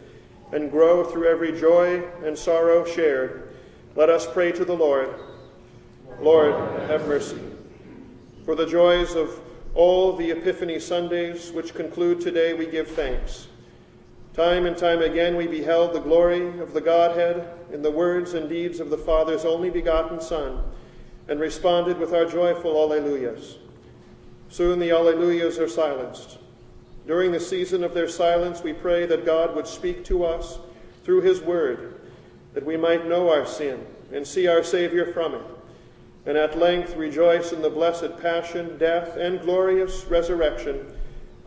and 0.51 0.71
grow 0.71 1.03
through 1.03 1.27
every 1.27 1.59
joy 1.59 2.03
and 2.23 2.37
sorrow 2.37 2.85
shared. 2.85 3.53
Let 3.95 4.09
us 4.09 4.31
pray 4.31 4.51
to 4.53 4.65
the 4.65 4.75
Lord. 4.75 5.13
Lord, 6.19 6.53
have 6.89 7.07
mercy. 7.07 7.39
For 8.45 8.55
the 8.55 8.65
joys 8.65 9.15
of 9.15 9.39
all 9.73 10.15
the 10.15 10.31
Epiphany 10.31 10.79
Sundays 10.79 11.51
which 11.51 11.73
conclude 11.73 12.21
today, 12.21 12.53
we 12.53 12.65
give 12.65 12.87
thanks. 12.89 13.47
Time 14.33 14.65
and 14.65 14.77
time 14.77 15.01
again, 15.01 15.35
we 15.35 15.47
beheld 15.47 15.93
the 15.93 15.99
glory 15.99 16.59
of 16.59 16.73
the 16.73 16.81
Godhead 16.81 17.47
in 17.71 17.81
the 17.81 17.91
words 17.91 18.33
and 18.33 18.49
deeds 18.49 18.79
of 18.79 18.89
the 18.89 18.97
Father's 18.97 19.45
only 19.45 19.69
begotten 19.69 20.21
Son, 20.21 20.63
and 21.27 21.39
responded 21.39 21.97
with 21.97 22.13
our 22.13 22.25
joyful 22.25 22.73
Alleluias. 22.73 23.55
Soon 24.49 24.79
the 24.79 24.89
Alleluias 24.89 25.59
are 25.59 25.67
silenced. 25.67 26.37
During 27.07 27.31
the 27.31 27.39
season 27.39 27.83
of 27.83 27.93
their 27.93 28.07
silence, 28.07 28.63
we 28.63 28.73
pray 28.73 29.05
that 29.05 29.25
God 29.25 29.55
would 29.55 29.67
speak 29.67 30.03
to 30.05 30.25
us 30.25 30.57
through 31.03 31.21
His 31.21 31.41
Word, 31.41 31.99
that 32.53 32.65
we 32.65 32.77
might 32.77 33.07
know 33.07 33.29
our 33.29 33.45
sin 33.45 33.85
and 34.11 34.25
see 34.25 34.47
our 34.47 34.63
Savior 34.63 35.13
from 35.13 35.35
it, 35.35 35.41
and 36.25 36.37
at 36.37 36.57
length 36.57 36.95
rejoice 36.95 37.51
in 37.51 37.61
the 37.61 37.69
blessed 37.69 38.19
passion, 38.21 38.77
death, 38.77 39.15
and 39.17 39.41
glorious 39.41 40.05
resurrection 40.05 40.85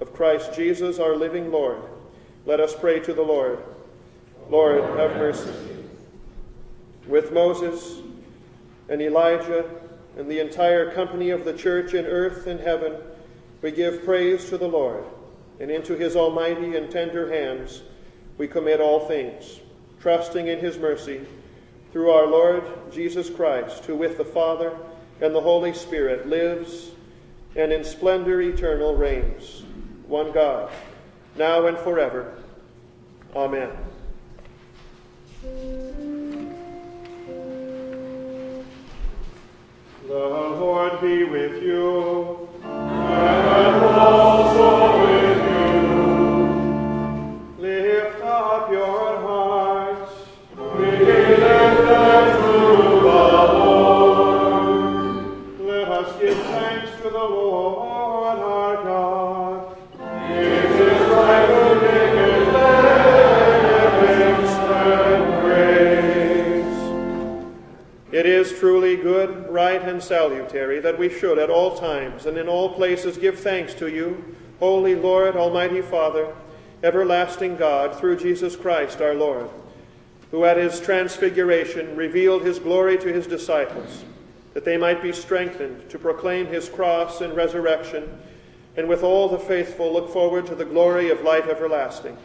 of 0.01 0.14
Christ 0.14 0.55
Jesus, 0.55 0.99
our 0.99 1.16
living 1.16 1.51
Lord. 1.51 1.82
Let 2.46 2.61
us 2.61 2.74
pray 2.74 3.01
to 3.01 3.12
the 3.12 3.22
Lord. 3.22 3.59
Lord, 4.49 4.82
have 4.99 5.16
mercy. 5.16 5.53
With 7.07 7.32
Moses 7.32 8.01
and 8.88 9.03
Elijah 9.03 9.68
and 10.19 10.29
the 10.29 10.41
entire 10.41 10.91
company 10.91 11.31
of 11.31 11.45
the 11.45 11.53
church 11.53 11.95
in 11.95 12.05
earth 12.05 12.47
and 12.49 12.59
heaven, 12.61 12.95
we 13.62 13.71
give 13.71 14.05
praise 14.05 14.49
to 14.51 14.59
the 14.59 14.69
Lord, 14.69 15.05
and 15.61 15.71
into 15.71 15.97
his 15.97 16.16
almighty 16.16 16.77
and 16.77 16.91
tender 16.91 17.33
hands 17.33 17.83
we 18.37 18.49
commit 18.49 18.81
all 18.81 19.07
things, 19.07 19.61
trusting 20.01 20.49
in 20.49 20.59
his 20.59 20.77
mercy, 20.77 21.21
through 21.93 22.11
our 22.11 22.27
Lord 22.27 22.64
Jesus 22.93 23.31
Christ, 23.31 23.85
who 23.85 23.97
with 23.97 24.19
the 24.19 24.25
Father 24.25 24.77
and 25.21 25.35
the 25.35 25.41
Holy 25.41 25.73
Spirit 25.73 26.29
lives 26.29 26.91
and 27.57 27.73
in 27.73 27.85
splendor 27.85 28.41
eternal 28.41 28.95
reigns, 28.95 29.62
one 30.07 30.33
God, 30.33 30.71
now 31.37 31.66
and 31.66 31.79
forever. 31.79 32.35
Amen. 33.35 33.71
The 40.09 40.15
Lord 40.15 41.03
be 41.03 41.25
with 41.25 41.63
you. 41.63 42.49
And 42.65 43.85
also 43.85 44.47
is 68.51 68.59
truly 68.59 68.96
good, 68.96 69.49
right, 69.51 69.82
and 69.82 70.03
salutary 70.03 70.80
that 70.80 70.99
we 70.99 71.09
should 71.09 71.38
at 71.38 71.51
all 71.51 71.76
times 71.76 72.26
and 72.26 72.36
in 72.38 72.49
all 72.49 72.74
places 72.74 73.16
give 73.16 73.38
thanks 73.38 73.74
to 73.74 73.88
you, 73.88 74.36
Holy 74.59 74.94
Lord, 74.94 75.36
Almighty 75.36 75.82
Father, 75.82 76.34
everlasting 76.82 77.57
God, 77.57 77.99
through 77.99 78.16
Jesus 78.16 78.57
Christ 78.57 79.01
our 79.01 79.14
Lord, 79.14 79.49
who 80.30 80.44
at 80.44 80.57
his 80.57 80.80
transfiguration 80.80 81.96
revealed 81.96 82.42
his 82.42 82.59
glory 82.59 82.99
to 82.99 83.12
his 83.12 83.26
disciples, 83.26 84.05
that 84.55 84.64
they 84.64 84.76
might 84.76 85.03
be 85.03 85.12
strengthened 85.12 85.88
to 85.90 85.99
proclaim 85.99 86.46
his 86.46 86.68
cross 86.68 87.20
and 87.20 87.34
resurrection, 87.36 88.09
and 88.76 88.88
with 88.88 89.03
all 89.03 89.28
the 89.28 89.38
faithful 89.38 89.92
look 89.92 90.11
forward 90.11 90.46
to 90.46 90.55
the 90.55 90.64
glory 90.64 91.11
of 91.11 91.22
life 91.22 91.46
everlasting. 91.49 92.16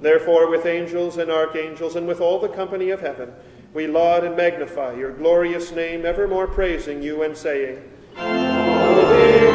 Therefore, 0.00 0.48
with 0.50 0.66
angels 0.66 1.16
and 1.16 1.30
archangels, 1.30 1.96
and 1.96 2.06
with 2.06 2.20
all 2.20 2.38
the 2.38 2.48
company 2.48 2.90
of 2.90 3.00
heaven, 3.00 3.32
we 3.76 3.86
laud 3.86 4.24
and 4.24 4.34
magnify 4.34 4.94
your 4.94 5.12
glorious 5.12 5.70
name, 5.70 6.06
evermore 6.06 6.46
praising 6.46 7.02
you 7.02 7.22
and 7.24 7.36
saying, 7.36 7.78
Holy, 8.16 9.50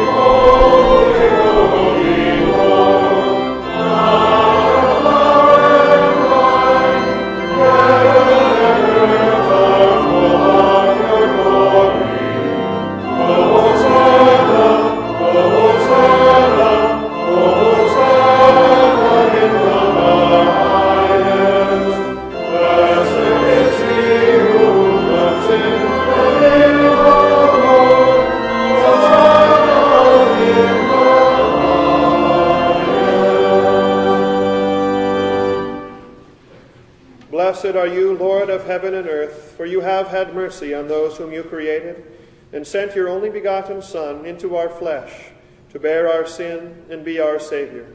had 40.26 40.36
mercy 40.36 40.72
on 40.76 40.88
those 40.88 41.17
whom 41.17 41.34
you 41.34 41.41
created, 41.41 42.05
and 42.53 42.65
sent 42.65 42.95
your 42.95 43.09
only 43.09 43.30
begotten 43.30 43.82
Son 43.82 44.24
into 44.24 44.55
our 44.55 44.69
flesh 44.69 45.30
to 45.72 45.80
bear 45.80 46.11
our 46.11 46.28
sin 46.28 46.86
and 46.91 47.03
be 47.03 47.19
our 47.19 47.39
Savior. 47.39 47.88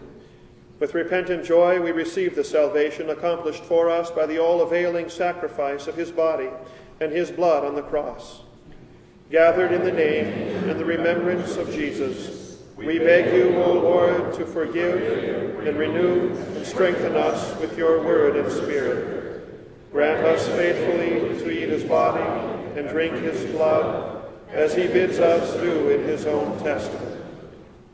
With 0.81 0.95
repentant 0.95 1.45
joy, 1.45 1.81
we 1.81 1.93
receive 1.93 2.35
the 2.35 2.43
salvation 2.43 3.11
accomplished 3.11 3.63
for 3.63 3.89
us 3.89 4.11
by 4.11 4.27
the 4.27 4.41
all 4.41 4.61
availing 4.61 5.09
sacrifice 5.09 5.87
of 5.87 5.95
his 5.95 6.11
body 6.11 6.49
and 7.01 7.13
his 7.13 7.31
blood 7.31 7.65
on 7.65 7.77
the 7.77 7.83
cross. 7.83 8.41
Gathered 9.31 9.73
in 9.73 9.85
the 9.85 9.93
name 9.93 10.27
and 10.69 10.81
the 10.81 10.85
remembrance 10.85 11.57
of 11.57 11.71
Jesus, 11.71 12.61
we 12.77 12.99
beg 12.99 13.33
you, 13.35 13.57
O 13.63 13.73
Lord, 13.75 14.35
to 14.35 14.45
forgive 14.45 15.65
and 15.67 15.79
renew 15.79 16.31
and 16.31 16.67
strengthen 16.67 17.15
us 17.15 17.59
with 17.61 17.79
your 17.79 18.03
word 18.03 18.37
and 18.37 18.51
spirit. 18.53 19.26
Grant 19.97 20.27
us 20.27 20.47
faithfully 20.49 21.39
to 21.39 21.51
eat 21.51 21.71
his 21.71 21.83
body 21.83 22.23
and 22.79 22.87
drink 22.87 23.15
his 23.15 23.51
blood, 23.51 24.29
as 24.51 24.75
he 24.75 24.87
bids 24.89 25.19
us 25.19 25.55
do 25.55 25.89
in 25.89 26.05
his 26.05 26.27
own 26.27 26.63
testament. 26.63 27.25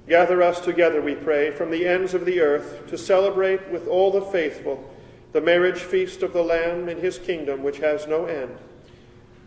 Gather 0.09 0.43
us 0.43 0.59
together, 0.59 1.01
we 1.01 1.15
pray, 1.15 1.53
from 1.53 1.71
the 1.71 1.87
ends 1.87 2.13
of 2.13 2.25
the 2.25 2.41
earth 2.41 2.89
to 2.89 2.99
celebrate 2.99 3.69
with 3.71 3.87
all 3.87 4.11
the 4.11 4.21
faithful 4.21 4.83
the 5.31 5.41
marriage 5.41 5.79
feast 5.79 6.25
of 6.25 6.33
the 6.33 6.43
Lamb 6.43 6.89
in 6.89 6.99
his 6.99 7.21
kingdom, 7.21 7.63
which 7.63 7.79
has 7.79 8.09
no 8.09 8.25
end. 8.25 8.51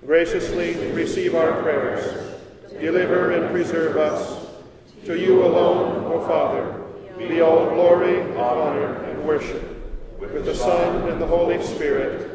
Graciously 0.06 0.76
receive 0.93 1.36
our 1.36 1.62
prayers. 1.62 2.39
Deliver 2.80 3.32
and 3.32 3.51
preserve 3.51 3.97
us. 3.97 4.47
To 5.03 5.20
you 5.20 5.43
alone, 5.43 6.06
O 6.06 6.26
Father, 6.26 6.82
be 7.18 7.41
all 7.41 7.66
glory, 7.72 8.22
honor, 8.38 9.03
and 9.03 9.28
worship, 9.28 9.62
with 10.22 10.45
the 10.45 10.56
Son 10.56 11.10
and 11.10 11.22
the 11.22 11.28
Holy 11.28 11.62
Spirit, 11.62 12.34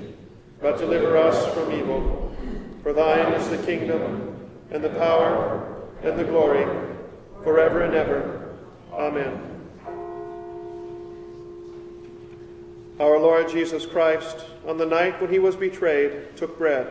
but 0.61 0.77
deliver 0.77 1.17
us 1.17 1.53
from 1.53 1.71
evil. 1.71 2.35
For 2.83 2.93
thine 2.93 3.33
is 3.33 3.49
the 3.49 3.57
kingdom, 3.65 4.49
and 4.71 4.83
the 4.83 4.89
power, 4.89 5.87
and 6.03 6.17
the 6.17 6.23
glory, 6.23 6.65
forever 7.43 7.81
and 7.81 7.93
ever. 7.93 8.55
Amen. 8.93 9.39
Our 12.99 13.19
Lord 13.19 13.49
Jesus 13.49 13.85
Christ, 13.85 14.45
on 14.67 14.77
the 14.77 14.85
night 14.85 15.19
when 15.19 15.31
he 15.31 15.39
was 15.39 15.55
betrayed, 15.55 16.37
took 16.37 16.57
bread. 16.57 16.87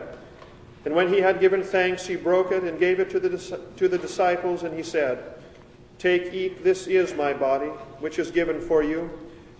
And 0.83 0.95
when 0.95 1.13
he 1.13 1.19
had 1.19 1.39
given 1.39 1.63
thanks, 1.63 2.05
he 2.05 2.15
broke 2.15 2.51
it 2.51 2.63
and 2.63 2.79
gave 2.79 2.99
it 2.99 3.09
to 3.11 3.19
the, 3.19 3.59
to 3.77 3.87
the 3.87 3.97
disciples, 3.97 4.63
and 4.63 4.75
he 4.75 4.83
said, 4.83 5.23
Take, 5.99 6.33
eat, 6.33 6.63
this 6.63 6.87
is 6.87 7.13
my 7.13 7.31
body, 7.31 7.67
which 7.99 8.17
is 8.17 8.31
given 8.31 8.59
for 8.59 8.81
you. 8.81 9.09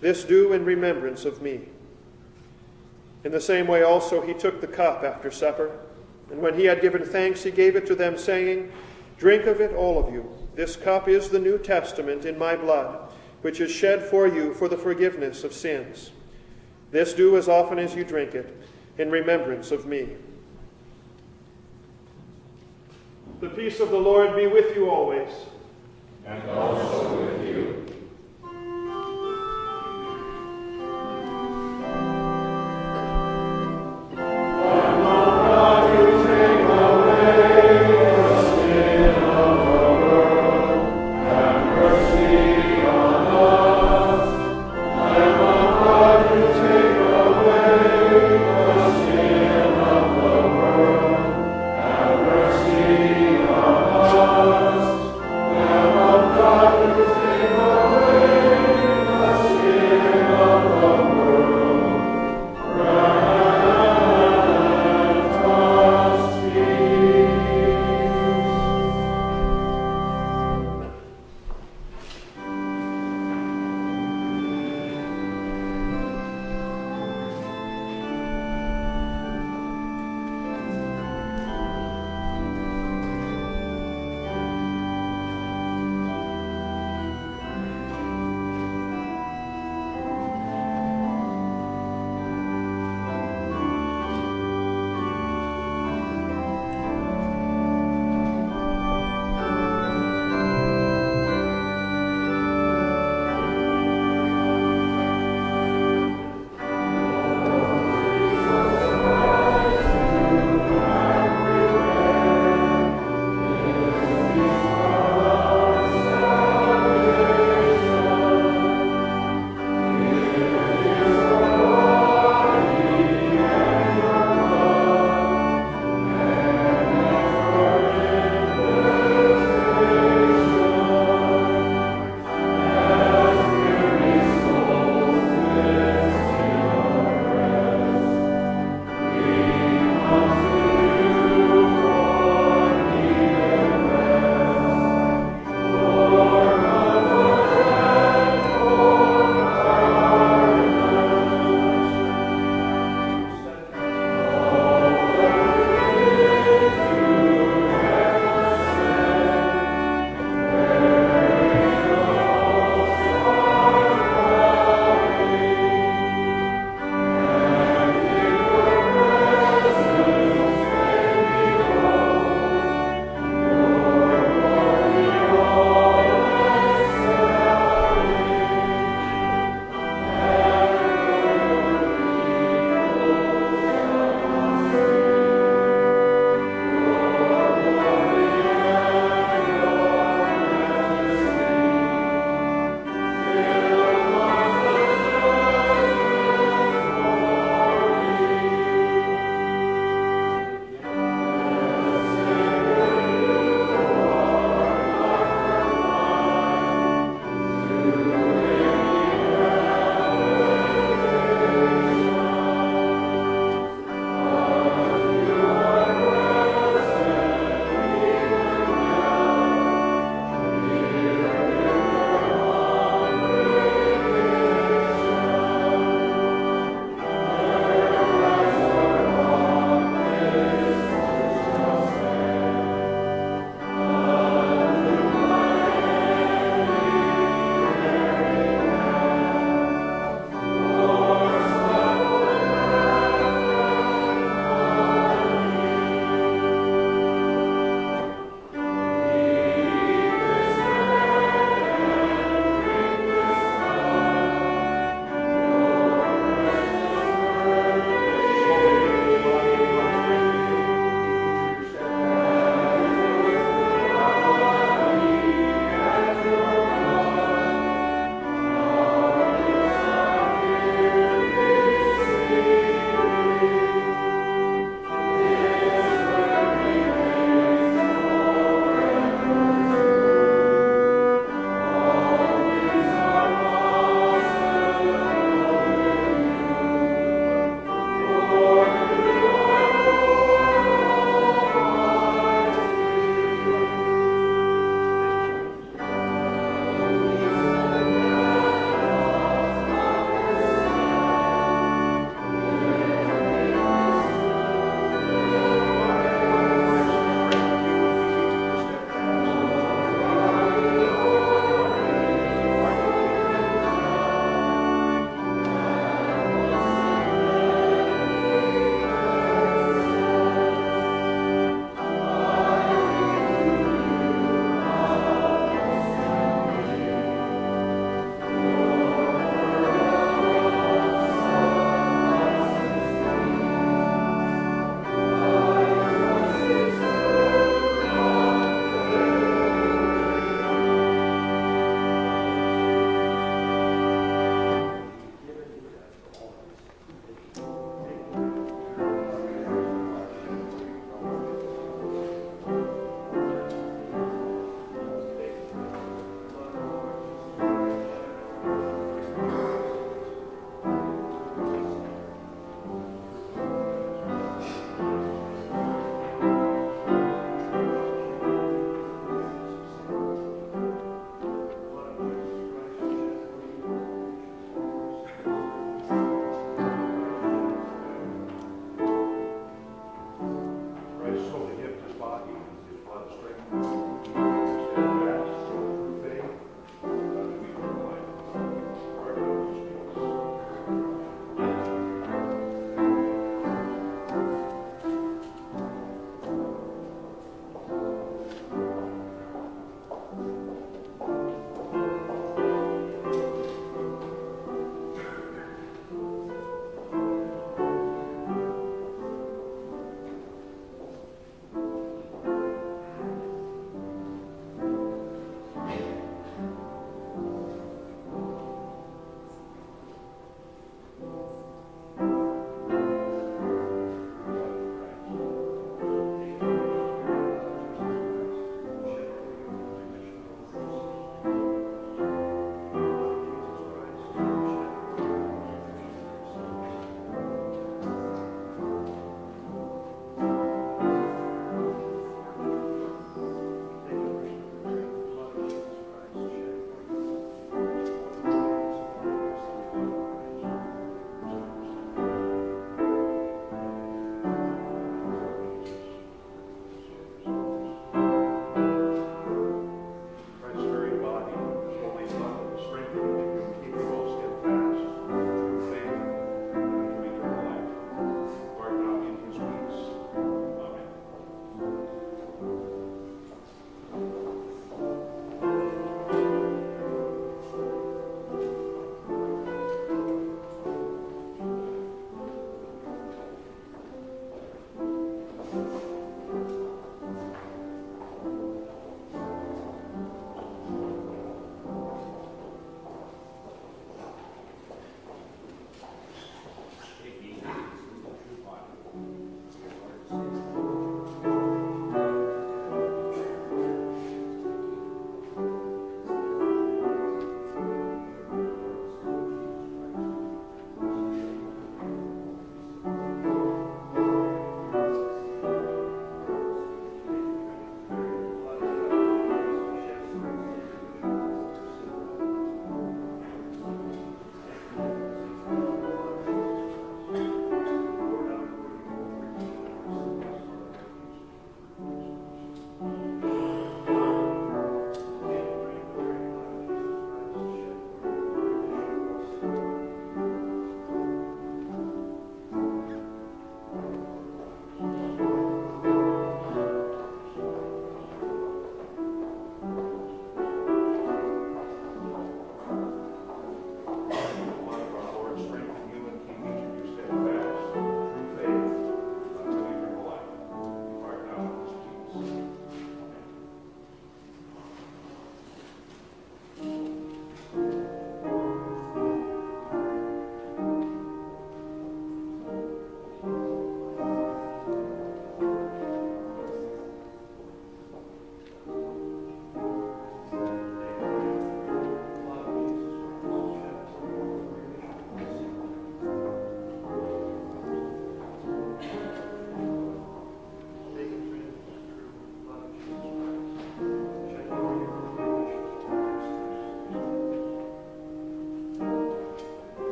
This 0.00 0.24
do 0.24 0.52
in 0.52 0.64
remembrance 0.64 1.24
of 1.24 1.42
me. 1.42 1.62
In 3.24 3.32
the 3.32 3.40
same 3.40 3.66
way 3.66 3.82
also 3.82 4.20
he 4.20 4.34
took 4.34 4.60
the 4.60 4.66
cup 4.66 5.02
after 5.02 5.30
supper, 5.30 5.78
and 6.30 6.40
when 6.40 6.54
he 6.54 6.66
had 6.66 6.80
given 6.80 7.04
thanks, 7.04 7.42
he 7.42 7.50
gave 7.50 7.74
it 7.74 7.86
to 7.86 7.94
them, 7.94 8.18
saying, 8.18 8.70
Drink 9.18 9.46
of 9.46 9.60
it, 9.60 9.74
all 9.74 9.98
of 9.98 10.12
you. 10.12 10.30
This 10.54 10.76
cup 10.76 11.08
is 11.08 11.28
the 11.28 11.38
New 11.38 11.58
Testament 11.58 12.24
in 12.24 12.38
my 12.38 12.54
blood, 12.54 13.08
which 13.42 13.60
is 13.60 13.70
shed 13.70 14.02
for 14.02 14.26
you 14.26 14.54
for 14.54 14.68
the 14.68 14.76
forgiveness 14.76 15.44
of 15.44 15.52
sins. 15.52 16.10
This 16.90 17.12
do 17.12 17.36
as 17.36 17.48
often 17.48 17.78
as 17.78 17.94
you 17.94 18.04
drink 18.04 18.34
it, 18.34 18.56
in 18.98 19.10
remembrance 19.10 19.70
of 19.70 19.86
me. 19.86 20.08
The 23.40 23.48
peace 23.50 23.78
of 23.80 23.90
the 23.90 23.98
Lord 23.98 24.34
be 24.34 24.46
with 24.46 24.74
you 24.74 24.90
always. 24.90 25.28
And 26.26 26.50
also 26.50 27.24
with 27.24 27.46
you. 27.46 27.97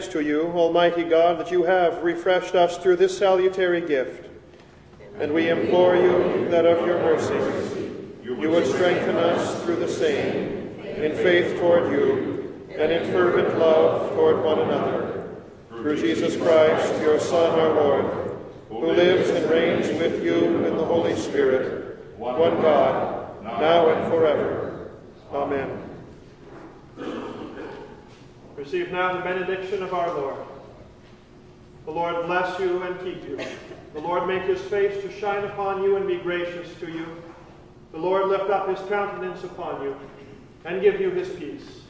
Thanks 0.00 0.14
to 0.14 0.22
you, 0.22 0.46
Almighty 0.54 1.04
God, 1.04 1.38
that 1.38 1.50
you 1.50 1.62
have 1.64 2.02
refreshed 2.02 2.54
us 2.54 2.78
through 2.78 2.96
this 2.96 3.18
salutary 3.18 3.82
gift. 3.82 4.30
And 5.18 5.34
we 5.34 5.50
implore 5.50 5.94
you 5.94 6.48
that 6.48 6.64
of 6.64 6.86
your 6.86 6.98
mercy 7.00 7.34
you 8.24 8.48
would 8.48 8.66
strengthen 8.66 9.16
us 9.16 9.62
through 9.62 9.76
the 9.76 9.86
same, 9.88 10.74
in 10.82 11.14
faith 11.16 11.60
toward 11.60 11.92
you, 11.92 12.66
and 12.70 12.90
in 12.90 13.12
fervent 13.12 13.58
love 13.58 14.12
toward 14.12 14.42
one 14.42 14.60
another. 14.60 15.36
Through 15.68 16.00
Jesus 16.00 16.34
Christ, 16.34 16.98
your 17.02 17.20
Son, 17.20 17.60
our 17.60 17.74
Lord, 17.74 18.38
who 18.70 18.92
lives 18.92 19.28
and 19.28 19.50
reigns 19.50 19.88
with 20.00 20.24
you 20.24 20.64
in 20.64 20.78
the 20.78 20.84
Holy 20.84 21.14
Spirit, 21.14 21.98
one 22.16 22.62
God, 22.62 23.44
now 23.44 23.90
and 23.90 24.10
forever. 24.10 24.92
Amen. 25.30 25.90
Receive 28.70 28.92
now 28.92 29.12
the 29.14 29.22
benediction 29.22 29.82
of 29.82 29.92
our 29.92 30.14
Lord. 30.14 30.36
The 31.86 31.90
Lord 31.90 32.26
bless 32.26 32.60
you 32.60 32.80
and 32.84 32.96
keep 33.00 33.28
you. 33.28 33.36
The 33.94 34.00
Lord 34.00 34.28
make 34.28 34.44
his 34.44 34.60
face 34.60 35.02
to 35.02 35.10
shine 35.18 35.42
upon 35.42 35.82
you 35.82 35.96
and 35.96 36.06
be 36.06 36.18
gracious 36.18 36.72
to 36.78 36.88
you. 36.88 37.04
The 37.90 37.98
Lord 37.98 38.28
lift 38.28 38.48
up 38.48 38.68
his 38.68 38.78
countenance 38.88 39.42
upon 39.42 39.82
you 39.82 39.96
and 40.64 40.80
give 40.80 41.00
you 41.00 41.10
his 41.10 41.30
peace. 41.30 41.80